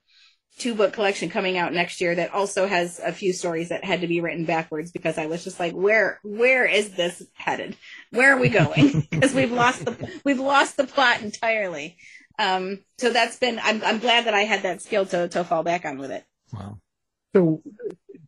[0.59, 4.03] two book collection coming out next year that also has a few stories that had
[4.03, 7.77] to be written backwards because I was just like, where where is this headed?
[8.11, 9.07] Where are we going?
[9.11, 11.97] Because we've lost the we've lost the plot entirely.
[12.39, 15.63] Um, so that's been I'm I'm glad that I had that skill to to fall
[15.63, 16.25] back on with it.
[16.53, 16.79] Wow.
[17.35, 17.63] So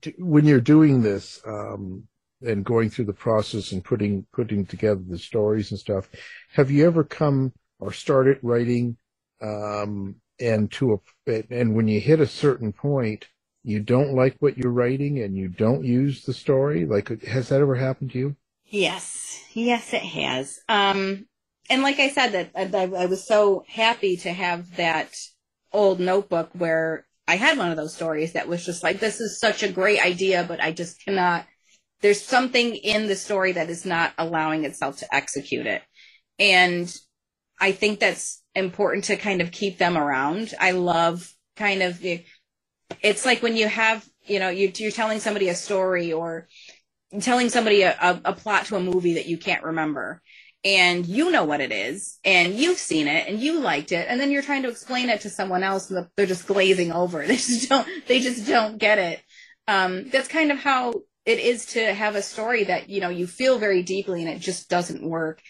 [0.00, 2.04] d- when you're doing this um,
[2.42, 6.08] and going through the process and putting putting together the stories and stuff,
[6.52, 8.96] have you ever come or started writing
[9.42, 13.26] um, and to a and when you hit a certain point,
[13.64, 16.86] you don't like what you're writing and you don't use the story?
[16.86, 18.36] Like, has that ever happened to you?
[18.64, 20.60] Yes, yes, it has.
[20.68, 21.26] Um,
[21.68, 25.14] and like I said, that I, I was so happy to have that
[25.72, 29.40] old notebook where I had one of those stories that was just like, this is
[29.40, 31.46] such a great idea, but I just cannot.
[32.02, 35.82] There's something in the story that is not allowing itself to execute it,
[36.38, 36.94] and
[37.58, 40.54] I think that's important to kind of keep them around.
[40.60, 42.24] I love kind of the.
[43.02, 46.46] It's like when you have, you know, you, you're telling somebody a story or
[47.20, 50.22] telling somebody a, a, a plot to a movie that you can't remember
[50.66, 54.20] and you know what it is and you've seen it and you liked it and
[54.20, 57.36] then you're trying to explain it to someone else and they're just glazing over they
[57.36, 59.22] just don't they just don't get it.
[59.68, 60.92] Um, that's kind of how
[61.24, 64.40] it is to have a story that you know you feel very deeply and it
[64.40, 65.40] just doesn't work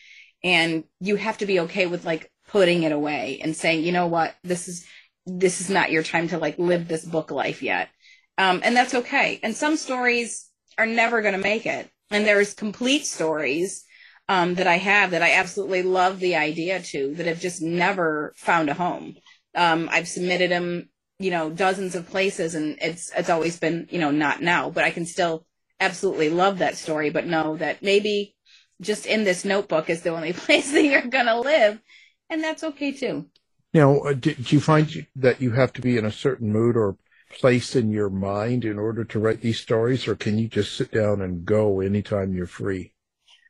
[0.45, 4.09] and you have to be okay with like putting it away and saying you know
[4.09, 4.35] what?
[4.45, 4.87] This is
[5.25, 7.89] this is not your time to like live this book life yet.
[8.37, 9.41] Um, and that's okay.
[9.43, 11.89] And some stories are never going to make it.
[12.11, 13.86] And there's complete stories
[14.29, 18.33] um, that I have that I absolutely love the idea to that have just never
[18.37, 19.16] found a home.
[19.55, 23.99] Um, I've submitted them, you know, dozens of places and it's, it's always been, you
[23.99, 25.47] know, not now, but I can still
[25.79, 28.35] absolutely love that story, but know that maybe
[28.81, 31.81] just in this notebook is the only place that you're going to live.
[32.29, 33.27] And that's okay too.
[33.72, 36.77] Now, uh, do, do you find that you have to be in a certain mood
[36.77, 36.97] or
[37.31, 40.93] place in your mind in order to write these stories, or can you just sit
[40.93, 42.93] down and go anytime you're free?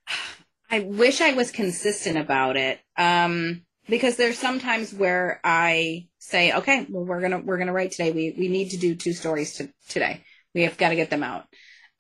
[0.71, 2.81] I wish I was consistent about it.
[2.97, 8.13] Um, because there's sometimes where I say, okay, well, we're gonna we're gonna write today.
[8.13, 10.25] We we need to do two stories to, today.
[10.55, 11.45] We have got to get them out.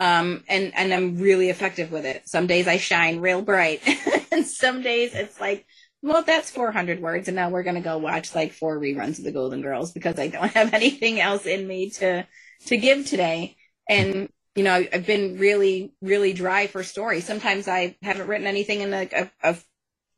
[0.00, 2.28] Um, and and I'm really effective with it.
[2.28, 3.82] Some days I shine real bright,
[4.32, 5.64] and some days it's like,
[6.02, 9.32] well, that's 400 words, and now we're gonna go watch like four reruns of The
[9.32, 12.26] Golden Girls because I don't have anything else in me to
[12.66, 13.56] to give today.
[13.88, 17.26] And you know, I've been really, really dry for stories.
[17.26, 19.56] Sometimes I haven't written anything in like a, a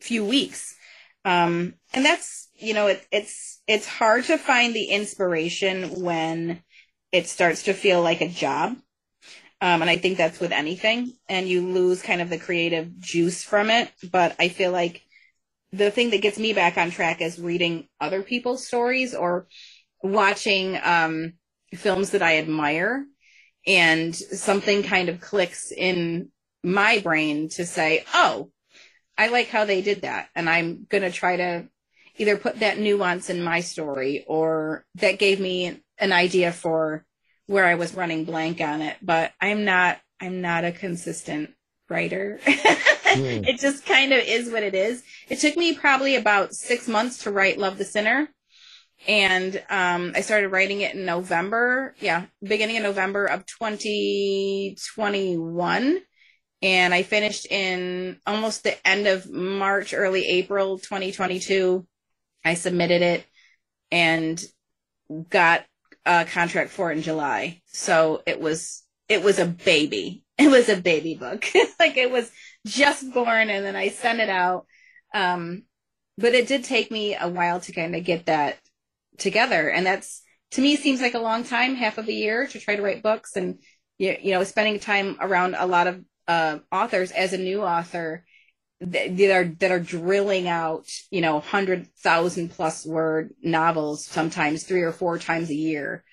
[0.00, 0.76] few weeks.
[1.24, 6.62] Um, and that's, you know, it, it's, it's hard to find the inspiration when
[7.10, 8.76] it starts to feel like a job.
[9.60, 13.42] Um, and I think that's with anything and you lose kind of the creative juice
[13.42, 13.90] from it.
[14.08, 15.02] But I feel like
[15.72, 19.48] the thing that gets me back on track is reading other people's stories or
[20.00, 21.32] watching, um,
[21.74, 23.04] films that I admire
[23.66, 26.30] and something kind of clicks in
[26.62, 28.50] my brain to say, oh,
[29.16, 30.28] I like how they did that.
[30.34, 31.68] And I'm going to try to
[32.16, 37.04] either put that nuance in my story or that gave me an idea for
[37.46, 38.96] where I was running blank on it.
[39.02, 41.50] But I'm not, I'm not a consistent
[41.88, 42.40] writer.
[42.44, 43.46] mm.
[43.46, 45.02] It just kind of is what it is.
[45.28, 48.28] It took me probably about six months to write Love the Sinner
[49.06, 51.94] and um, I started writing it in November.
[52.00, 55.98] Yeah, beginning of November of 2021,
[56.62, 61.86] and I finished in almost the end of March, early April 2022.
[62.44, 63.24] I submitted it
[63.90, 64.42] and
[65.30, 65.64] got
[66.04, 67.60] a contract for it in July.
[67.66, 70.24] So it was it was a baby.
[70.40, 71.44] It was a baby book.
[71.80, 72.30] like it was
[72.64, 74.66] just born, and then I sent it out.
[75.12, 75.64] Um,
[76.16, 78.56] but it did take me a while to kind of get that
[79.18, 79.68] together.
[79.68, 82.76] And that's, to me, seems like a long time, half of a year to try
[82.76, 83.58] to write books and,
[83.98, 87.10] you, you know, spending time around a lot of uh, authors.
[87.10, 88.24] As a new author
[88.80, 94.82] that are that are drilling out you know hundred thousand plus word novels sometimes three
[94.82, 96.04] or four times a year.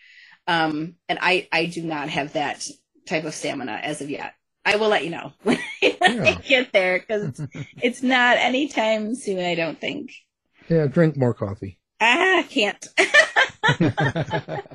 [0.47, 2.67] Um and i i do not have that
[3.07, 4.33] type of stamina as of yet.
[4.67, 9.39] I will let you know when i get there because it's, it's not anytime soon
[9.45, 10.11] i don't think.
[10.67, 12.87] Yeah drink more coffee Ah, can't.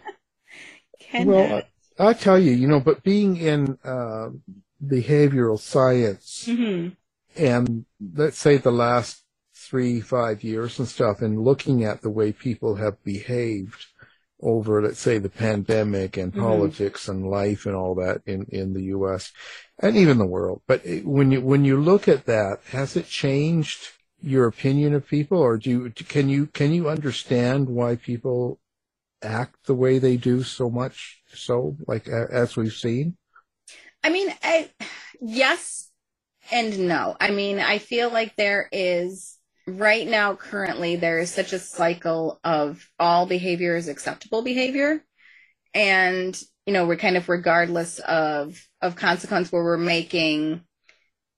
[1.25, 1.63] well,
[1.99, 4.31] I, I tell you, you know, but being in uh,
[4.85, 6.95] behavioral science mm-hmm.
[7.37, 9.23] and let's say the last
[9.55, 13.87] three, five years and stuff, and looking at the way people have behaved
[14.43, 16.41] over, let's say, the pandemic and mm-hmm.
[16.41, 19.33] politics and life and all that in, in the U.S.
[19.79, 20.63] and even the world.
[20.67, 23.91] But when you when you look at that, has it changed
[24.23, 28.59] your opinion of people, or do you, can you can you understand why people
[29.23, 33.17] act the way they do so much so, like as we've seen?
[34.03, 34.71] I mean, I,
[35.21, 35.91] yes
[36.51, 37.17] and no.
[37.21, 42.41] I mean, I feel like there is right now, currently, there is such a cycle
[42.43, 45.05] of all behavior is acceptable behavior.
[45.75, 50.63] And, you know, we're kind of regardless of, of consequence where we're making,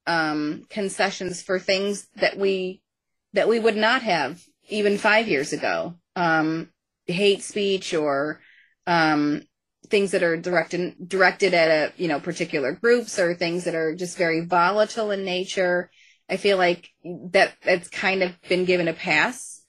[0.06, 2.82] um, concessions for things that we,
[3.32, 5.94] that we would not have even five years ago.
[6.16, 6.70] Um,
[7.06, 8.40] hate speech or,
[8.86, 9.42] um,
[9.88, 13.94] things that are directed directed at a you know particular groups or things that are
[13.94, 15.90] just very volatile in nature
[16.30, 19.60] i feel like that that's kind of been given a pass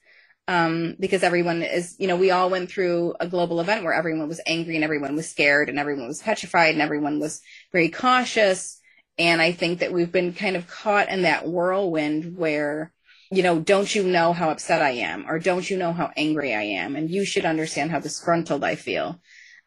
[0.46, 4.28] um, because everyone is you know we all went through a global event where everyone
[4.28, 7.40] was angry and everyone was scared and everyone was petrified and everyone was
[7.72, 8.80] very cautious
[9.18, 12.92] and i think that we've been kind of caught in that whirlwind where
[13.30, 15.28] you know, don't you know how upset I am?
[15.28, 16.94] Or don't you know how angry I am?
[16.96, 19.20] And you should understand how disgruntled I feel.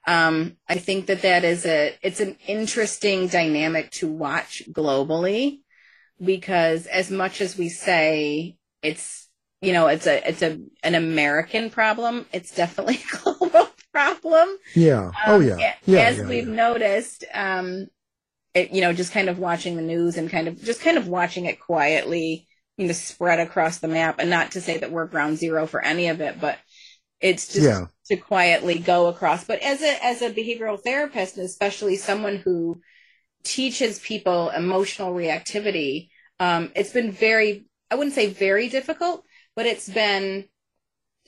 [0.06, 5.60] Um, I think that that is a, it's an interesting dynamic to watch globally
[6.24, 9.28] because as much as we say it's,
[9.62, 14.48] you know, it's a, it's a, an American problem, it's definitely a global problem.
[14.76, 15.12] Yeah.
[15.26, 15.56] oh, yeah.
[15.56, 16.00] Um, Yeah.
[16.00, 16.54] as yeah, we've yeah.
[16.54, 17.88] noticed, um,
[18.58, 21.08] it, you know, just kind of watching the news and kind of, just kind of
[21.08, 22.48] watching it quietly,
[22.78, 25.82] you know, spread across the map and not to say that we're ground zero for
[25.84, 26.58] any of it, but
[27.22, 27.88] it's just Yeah.
[28.08, 29.44] to quietly go across.
[29.46, 32.82] But as a as a behavioral therapist, and especially someone who
[33.44, 39.24] teaches people emotional reactivity, um, it's been very I wouldn't say very difficult,
[39.56, 40.46] but it's been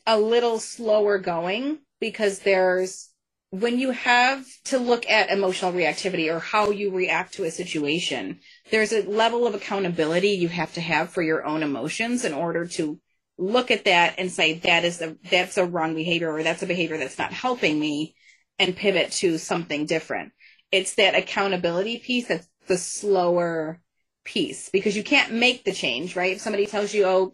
[0.05, 3.08] a little slower going because there's
[3.51, 8.39] when you have to look at emotional reactivity or how you react to a situation,
[8.69, 12.67] there's a level of accountability you have to have for your own emotions in order
[12.67, 12.99] to
[13.39, 16.67] look at that and say that is a that's a wrong behavior or that's a
[16.67, 18.13] behavior that's not helping me
[18.59, 20.31] and pivot to something different.
[20.71, 23.81] It's that accountability piece that's the slower
[24.25, 26.35] piece because you can't make the change right?
[26.35, 27.33] If somebody tells you oh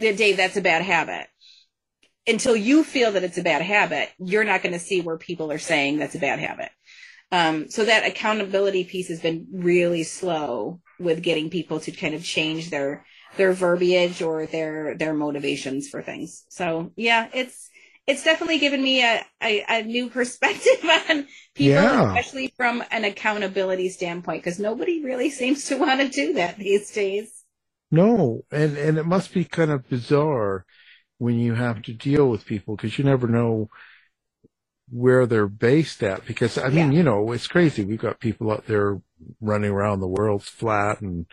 [0.00, 1.28] dave that's a bad habit
[2.26, 5.50] until you feel that it's a bad habit you're not going to see where people
[5.50, 6.70] are saying that's a bad habit
[7.32, 12.24] um, so that accountability piece has been really slow with getting people to kind of
[12.24, 13.04] change their
[13.36, 16.44] their verbiage or their their motivations for things.
[16.48, 17.70] So yeah, it's
[18.06, 22.02] it's definitely given me a, a, a new perspective on people, Yeah.
[22.16, 26.90] especially from an accountability standpoint, because nobody really seems to want to do that these
[26.90, 27.44] days.
[27.90, 30.64] No, and and it must be kind of bizarre
[31.20, 33.68] when you have to deal with people because you never know
[34.90, 36.24] where they're based at.
[36.26, 37.84] Because I mean, you know, it's crazy.
[37.84, 39.00] We've got people out there
[39.38, 41.26] running around the world flat and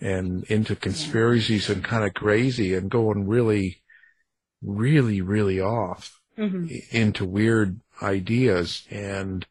[0.00, 3.82] and into conspiracies and kind of crazy and going really,
[4.62, 6.70] really, really off Mhm.
[6.92, 8.86] into weird ideas.
[8.90, 9.44] And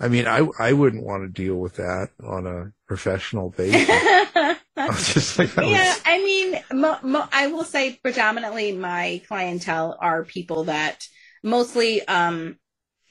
[0.00, 4.58] I mean, I I wouldn't want to deal with that on a professional basis.
[4.78, 4.86] I
[5.38, 10.64] like, yeah, was- I mean, mo- mo- I will say predominantly my clientele are people
[10.64, 11.04] that
[11.42, 12.58] mostly um,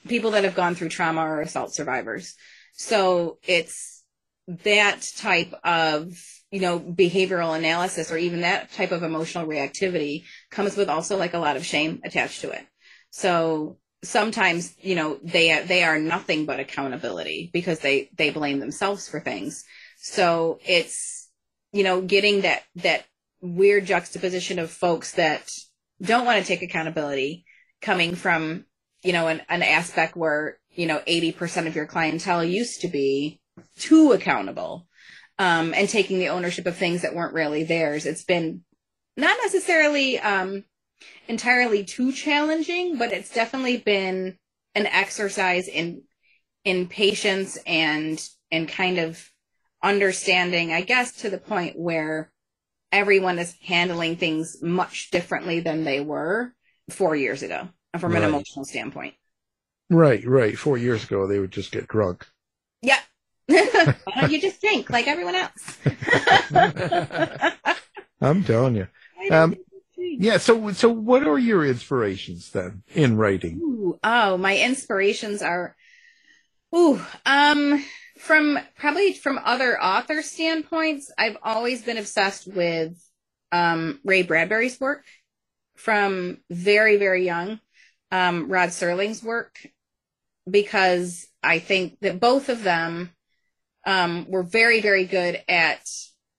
[0.07, 2.35] people that have gone through trauma or assault survivors.
[2.73, 4.03] So it's
[4.47, 6.13] that type of
[6.51, 11.33] you know behavioral analysis or even that type of emotional reactivity comes with also like
[11.33, 12.65] a lot of shame attached to it.
[13.09, 19.09] So sometimes you know they they are nothing but accountability because they they blame themselves
[19.09, 19.65] for things.
[19.97, 21.16] So it's
[21.77, 23.05] you know getting that that
[23.39, 25.47] weird juxtaposition of folks that
[26.01, 27.45] don't want to take accountability
[27.83, 28.65] coming from
[29.03, 33.39] you know an, an aspect where you know 80% of your clientele used to be
[33.77, 34.87] too accountable
[35.37, 38.07] um, and taking the ownership of things that weren't really theirs.
[38.07, 38.63] It's been
[39.15, 40.63] not necessarily um,
[41.27, 44.35] entirely too challenging but it's definitely been
[44.73, 46.01] an exercise in
[46.65, 48.19] in patience and
[48.51, 49.31] and kind of
[49.87, 52.31] understanding i guess to the point where
[52.91, 56.53] everyone is handling things much differently than they were
[56.89, 57.67] four years ago
[57.99, 59.13] from an emotional standpoint
[59.89, 60.57] Right, right.
[60.57, 62.27] Four years ago, they would just get drunk.
[62.81, 62.99] yeah
[63.47, 65.77] why don't you just drink like everyone else
[68.21, 68.87] I'm telling you.
[69.31, 69.55] Um,
[69.97, 70.37] yeah.
[70.37, 73.59] So, so what are your inspirations then in writing?
[73.61, 75.75] Ooh, oh, my inspirations are,
[76.75, 77.83] ooh, um,
[78.19, 82.93] from probably from other author standpoints, I've always been obsessed with
[83.51, 85.03] um, Ray Bradbury's work
[85.75, 87.59] from very, very young,
[88.11, 89.59] um, Rod Serling's work,
[90.49, 93.11] because I think that both of them
[93.85, 95.81] um, were very, very good at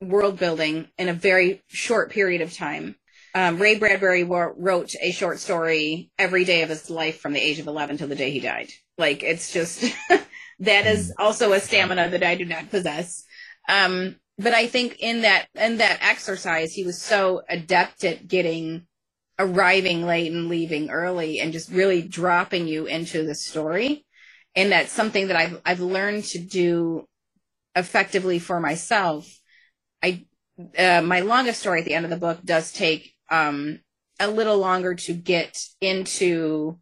[0.01, 2.97] world building in a very short period of time.
[3.35, 7.59] um, Ray Bradbury wrote a short story every day of his life from the age
[7.59, 8.69] of 11 till the day he died.
[8.97, 9.85] Like it's just
[10.61, 13.25] that is also a stamina that I do not possess.
[13.69, 18.87] Um, but I think in that in that exercise, he was so adept at getting
[19.39, 24.05] arriving late and leaving early, and just really dropping you into the story.
[24.55, 27.07] And that's something that I've I've learned to do
[27.75, 29.29] effectively for myself.
[30.03, 30.25] I
[30.77, 33.81] uh, my longest story at the end of the book does take um,
[34.21, 36.79] a little longer to get into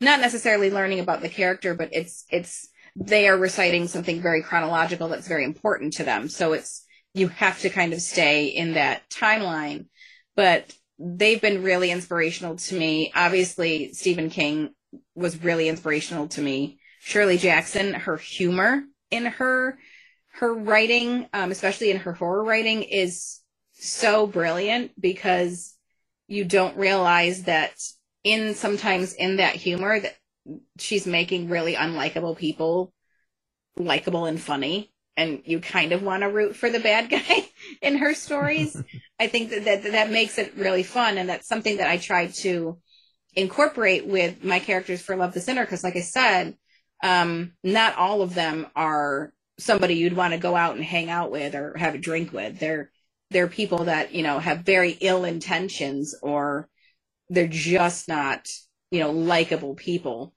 [0.00, 2.68] not necessarily learning about the character, but it's it's
[3.00, 6.28] they are reciting something very chronological that's very important to them.
[6.28, 6.84] So it's
[7.14, 9.86] you have to kind of stay in that timeline.
[10.36, 13.12] But they've been really inspirational to me.
[13.14, 14.74] Obviously, Stephen King
[15.14, 16.78] was really inspirational to me.
[17.00, 19.78] Shirley Jackson, her humor in her
[20.32, 23.40] her writing, um, especially in her horror writing, is
[23.72, 25.74] so brilliant because
[26.28, 27.72] you don't realize that
[28.22, 30.16] in sometimes in that humor that
[30.78, 32.92] she's making really unlikable people
[33.76, 37.48] likable and funny and you kind of want to root for the bad guy
[37.82, 38.80] in her stories.
[39.20, 42.28] I think that, that that makes it really fun and that's something that i try
[42.28, 42.78] to
[43.34, 46.56] incorporate with my characters for love the sinner because like i said
[47.02, 51.30] um, not all of them are somebody you'd want to go out and hang out
[51.30, 52.58] with or have a drink with.
[52.58, 52.90] They're
[53.30, 56.68] they're people that you know have very ill intentions or
[57.28, 58.48] they're just not
[58.90, 60.34] you know likable people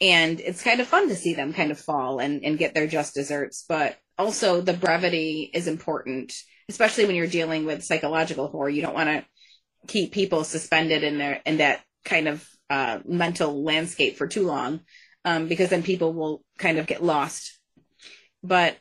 [0.00, 2.86] and it's kind of fun to see them kind of fall and, and get their
[2.86, 3.64] just desserts.
[3.68, 6.32] But also the brevity is important
[6.68, 8.68] especially when you're dealing with psychological horror.
[8.68, 9.24] You don't want to
[9.86, 14.80] keep people suspended in their in that kind of uh, mental landscape for too long
[15.24, 17.58] um, because then people will kind of get lost.
[18.42, 18.76] But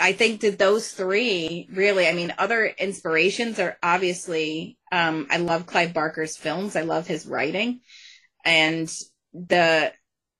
[0.00, 5.66] I think that those three really, I mean, other inspirations are obviously, um, I love
[5.66, 6.76] Clive Barker's films.
[6.76, 7.80] I love his writing.
[8.44, 8.88] And
[9.34, 9.92] the,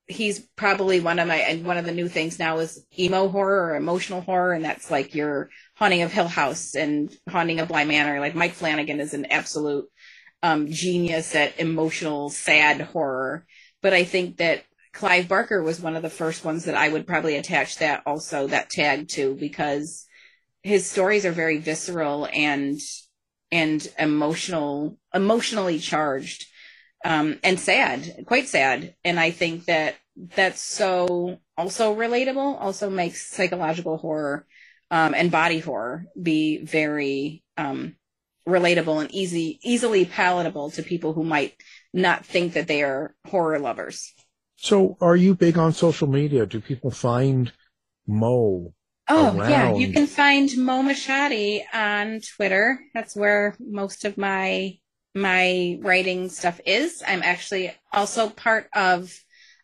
[0.08, 3.72] he's probably one of my, and one of the new things now is emo horror
[3.72, 4.54] or emotional horror.
[4.54, 8.18] And that's like your Haunting of Hill House and Haunting of Bly Manor.
[8.18, 9.86] Like Mike Flanagan is an absolute,
[10.42, 13.46] um, genius at emotional, sad horror.
[13.82, 17.06] But I think that Clive Barker was one of the first ones that I would
[17.06, 20.06] probably attach that also that tag to because
[20.62, 22.80] his stories are very visceral and
[23.50, 26.46] and emotional emotionally charged
[27.04, 29.96] um, and sad quite sad and i think that
[30.36, 34.46] that's so also relatable also makes psychological horror
[34.90, 37.94] um, and body horror be very um,
[38.48, 41.54] relatable and easy easily palatable to people who might
[41.92, 44.12] not think that they are horror lovers
[44.56, 46.46] So, are you big on social media?
[46.46, 47.52] Do people find
[48.06, 48.74] Mo?
[49.08, 49.50] Oh around?
[49.50, 52.80] yeah, you can find Mo Moshaty on Twitter.
[52.94, 54.78] That's where most of my
[55.14, 57.02] my writing stuff is.
[57.06, 59.12] I'm actually also part of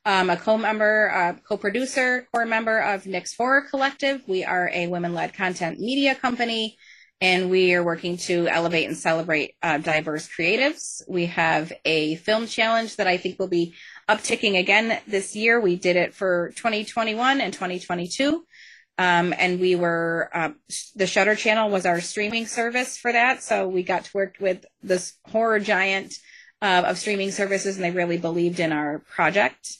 [0.05, 4.23] um, a co-member, uh, co-producer, core member of Nyx Horror Collective.
[4.27, 6.77] We are a women-led content media company,
[7.21, 11.03] and we are working to elevate and celebrate uh, diverse creatives.
[11.09, 13.75] We have a film challenge that I think will be
[14.09, 15.59] upticking again this year.
[15.59, 18.45] We did it for 2021 and 2022.
[18.97, 20.57] Um, and we were, um,
[20.95, 23.43] the Shudder Channel was our streaming service for that.
[23.43, 26.15] So we got to work with this horror giant
[26.63, 29.77] uh, of streaming services, and they really believed in our project.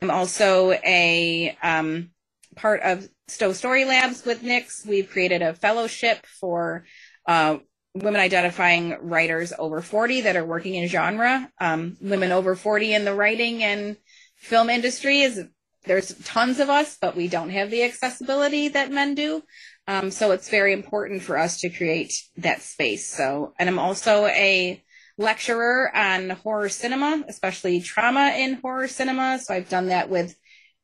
[0.00, 2.10] I'm also a um,
[2.56, 4.86] part of Stowe Story Labs with Nyx.
[4.86, 6.84] We've created a fellowship for
[7.26, 7.58] uh,
[7.94, 11.50] women identifying writers over 40 that are working in genre.
[11.60, 13.96] Um, women over 40 in the writing and
[14.36, 15.42] film industry is
[15.84, 19.42] there's tons of us, but we don't have the accessibility that men do.
[19.86, 23.06] Um, so it's very important for us to create that space.
[23.06, 24.82] So, and I'm also a
[25.18, 29.38] lecturer on horror cinema, especially trauma in horror cinema.
[29.38, 30.34] So I've done that with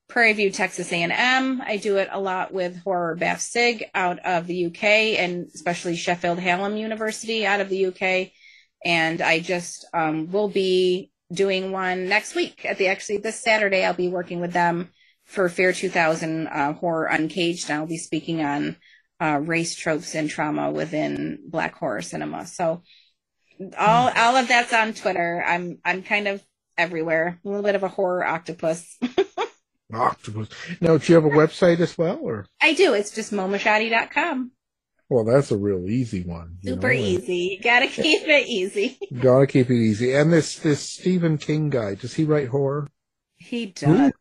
[0.09, 1.63] Prairie View, Texas A&M.
[1.63, 4.85] I do it a lot with Horror Bath Sig out of the UK
[5.19, 8.33] and especially Sheffield Hallam University out of the UK.
[8.85, 13.85] And I just um, will be doing one next week at the actually this Saturday.
[13.85, 14.91] I'll be working with them
[15.25, 17.71] for Fear 2000 uh, Horror Uncaged.
[17.71, 18.77] And I'll be speaking on
[19.21, 22.47] uh, race tropes and trauma within Black horror cinema.
[22.47, 22.83] So
[23.79, 25.45] all all of that's on Twitter.
[25.47, 26.43] I'm I'm kind of
[26.79, 27.39] everywhere.
[27.45, 28.99] A little bit of a horror octopus.
[29.93, 30.49] Octopus.
[30.81, 32.47] Now, do you have a website as well, or?
[32.61, 32.95] I do.
[32.95, 34.53] It's just momoshaty.com.
[35.11, 36.57] Well, that's a real easy one.
[36.63, 37.59] you Super know, easy.
[37.59, 38.97] You gotta keep it easy.
[39.21, 40.15] Gotta keep it easy.
[40.15, 42.89] And this this Stephen King guy, does he write horror?
[43.37, 44.13] He does.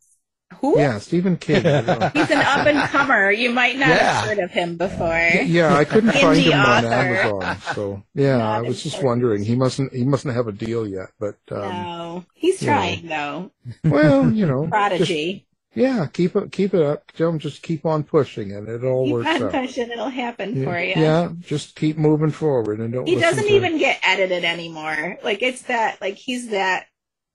[0.61, 0.79] Who?
[0.79, 1.57] Yeah, Stephen King.
[1.65, 2.09] I don't know.
[2.13, 3.31] He's an up and comer.
[3.31, 4.13] You might not Yeah.
[4.13, 5.29] have heard of him before.
[5.45, 6.85] Yeah, I couldn't find Indie him on.
[6.85, 7.57] Amazon.
[7.75, 9.23] So yeah, I Not was just important.
[9.23, 9.43] wondering.
[9.45, 9.93] He mustn't.
[9.93, 11.09] He mustn't have a deal yet.
[11.19, 12.73] But um, no, he's you know.
[12.73, 13.51] trying though.
[13.83, 15.45] well, you know, just- Prodigy.
[15.79, 16.51] Yeah, keep it.
[16.51, 17.11] Keep it up.
[17.17, 19.51] Don't just keep on pushing, and it all Keep works on out.
[19.51, 20.93] pushing, it'll happen for you.
[20.95, 23.07] Yeah, just keep moving forward, and don't.
[23.07, 25.17] He doesn't to- even get edited anymore.
[25.23, 26.01] Like it's that.
[26.01, 26.85] Like he's that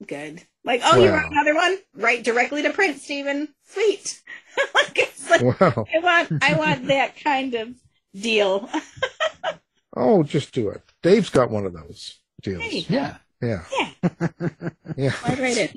[0.06, 0.42] good.
[0.64, 1.14] Like oh, you Well.
[1.22, 1.76] wrote another one?
[1.94, 3.48] Right directly to print, Stephen.
[3.68, 4.22] Sweet.
[4.74, 5.84] like it's like Wow.
[5.94, 6.42] I want.
[6.42, 7.74] I want that kind of
[8.14, 8.68] deal.
[9.96, 10.82] Oh, just do it.
[11.04, 12.60] Dave's got one of those deals.
[12.62, 12.84] Hey.
[12.88, 13.18] Yeah.
[13.40, 13.62] Yeah.
[13.70, 14.28] Yeah.
[14.96, 15.12] Yeah.
[15.12, 15.68] Slide right in.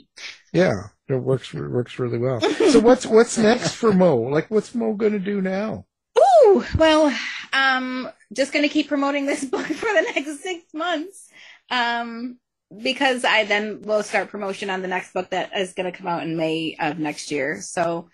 [0.51, 0.88] Yeah.
[1.10, 1.53] It works.
[1.53, 2.41] It works really well.
[2.41, 4.18] So what's what's next for Mo?
[4.18, 5.86] Like, what's Mo going to do now?
[6.18, 7.18] Oh well,
[7.53, 11.30] um, just gonna keep promoting this book for the next six months.
[11.70, 12.39] Um,
[12.82, 16.24] because I then will start promotion on the next book that is gonna come out
[16.24, 17.62] in May of next year.
[17.62, 18.10] So,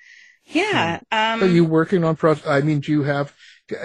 [0.45, 0.99] yeah.
[1.11, 2.47] Um, Are you working on projects?
[2.47, 3.33] I mean, do you have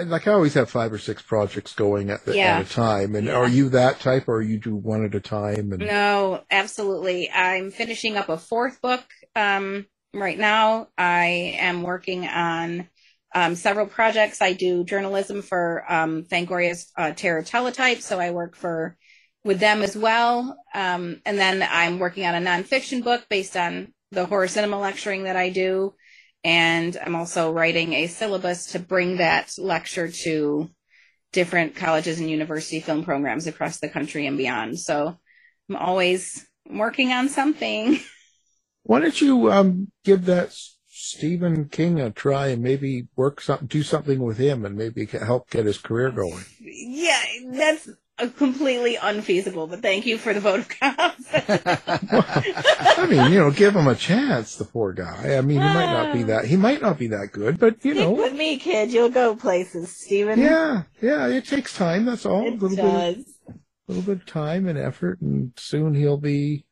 [0.05, 2.57] like I always have five or six projects going at the, Yeah.
[2.57, 3.15] at a time?
[3.15, 3.35] And Yeah.
[3.35, 5.71] are you that type, or you do one at a time?
[5.71, 7.31] And No, absolutely.
[7.31, 9.03] I'm finishing up a fourth book
[9.35, 10.87] um, right now.
[10.97, 12.89] I am working on
[13.33, 14.41] um, several projects.
[14.41, 18.97] I do journalism for um, Fangoria's uh, Terror Teletype, so I work for
[19.45, 20.57] with them as well.
[20.73, 25.23] Um, and then I'm working on a nonfiction book based on the horror cinema lecturing
[25.23, 25.93] that I do.
[26.43, 30.69] And I'm also writing a syllabus to bring that lecture to
[31.31, 34.79] different colleges and university film programs across the country and beyond.
[34.79, 35.17] So
[35.69, 37.99] I'm always working on something.
[38.83, 40.55] why don't you um give that
[40.87, 45.49] Stephen King a try and maybe work some, do something with him, and maybe help
[45.49, 46.43] get his career going?
[46.59, 47.21] yeah,
[47.51, 51.27] that's Uh, completely unfeasible, but thank you for the vote of confidence.
[51.33, 54.55] I mean, you know, give him a chance.
[54.57, 55.37] The poor guy.
[55.37, 56.45] I mean, he might not be that.
[56.45, 58.91] He might not be that good, but you Stick know, with me, kid.
[58.91, 60.39] You'll go places, Stephen.
[60.39, 61.27] yeah, yeah.
[61.27, 62.05] It takes time.
[62.05, 62.45] That's all.
[62.45, 63.25] It a little bit, does.
[63.47, 63.53] a
[63.87, 66.65] little bit of time and effort, and soon he'll be,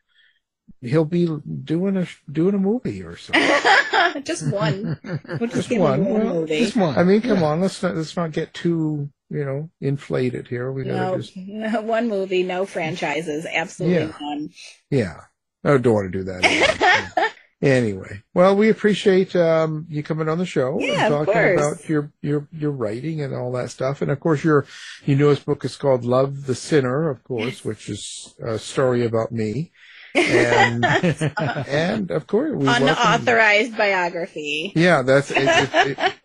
[0.82, 1.28] he'll be
[1.64, 4.24] doing a doing a movie or something.
[4.24, 5.00] just one.
[5.40, 6.04] We'll Just give one.
[6.06, 6.60] him Well, movie.
[6.60, 6.98] Just one.
[6.98, 7.62] I mean, come on.
[7.62, 10.72] Let's not let's not get too you know inflated here.
[10.72, 13.46] We gotta No, just no, one movie, no franchises.
[13.52, 14.12] Absolutely Yeah.
[14.20, 14.50] none.
[14.90, 15.22] yeah.
[15.64, 17.32] I don't want to do that.
[17.60, 22.12] Anyway, well, we appreciate um, you coming on the show Yeah, and talking about your
[22.22, 24.04] your your writing and all that stuff.
[24.04, 24.68] And of course, your
[25.06, 29.32] your newest book is called "Love the Sinner," of course, which is a story about
[29.32, 29.72] me.
[30.14, 30.86] And
[31.66, 32.68] and of course, we.
[32.68, 34.72] Unauthorized biography.
[34.76, 35.32] Yeah, that's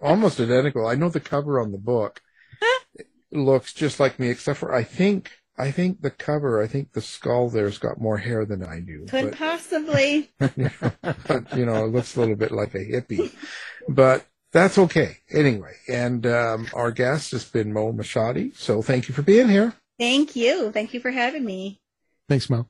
[0.03, 0.87] almost identical.
[0.87, 2.21] I know the cover on the book
[3.31, 7.01] looks just like me, except for I think I think the cover, I think the
[7.01, 9.07] skull there's got more hair than I do.
[9.07, 10.31] Could But possibly.
[10.39, 13.33] but you know, it looks a little bit like a hippie.
[13.89, 15.19] But that's okay.
[15.31, 18.57] Anyway, and um, our guest has been Mo Moshaty.
[18.57, 19.75] So thank you for being here.
[19.99, 20.73] Thank you.
[20.73, 21.81] Thank you for having me.
[22.29, 22.67] Thanks, Mo.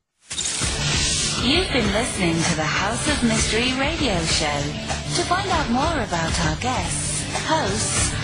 [1.43, 4.63] You've been listening to the House of Mystery radio show.
[5.17, 8.22] To find out more about our guests, hosts,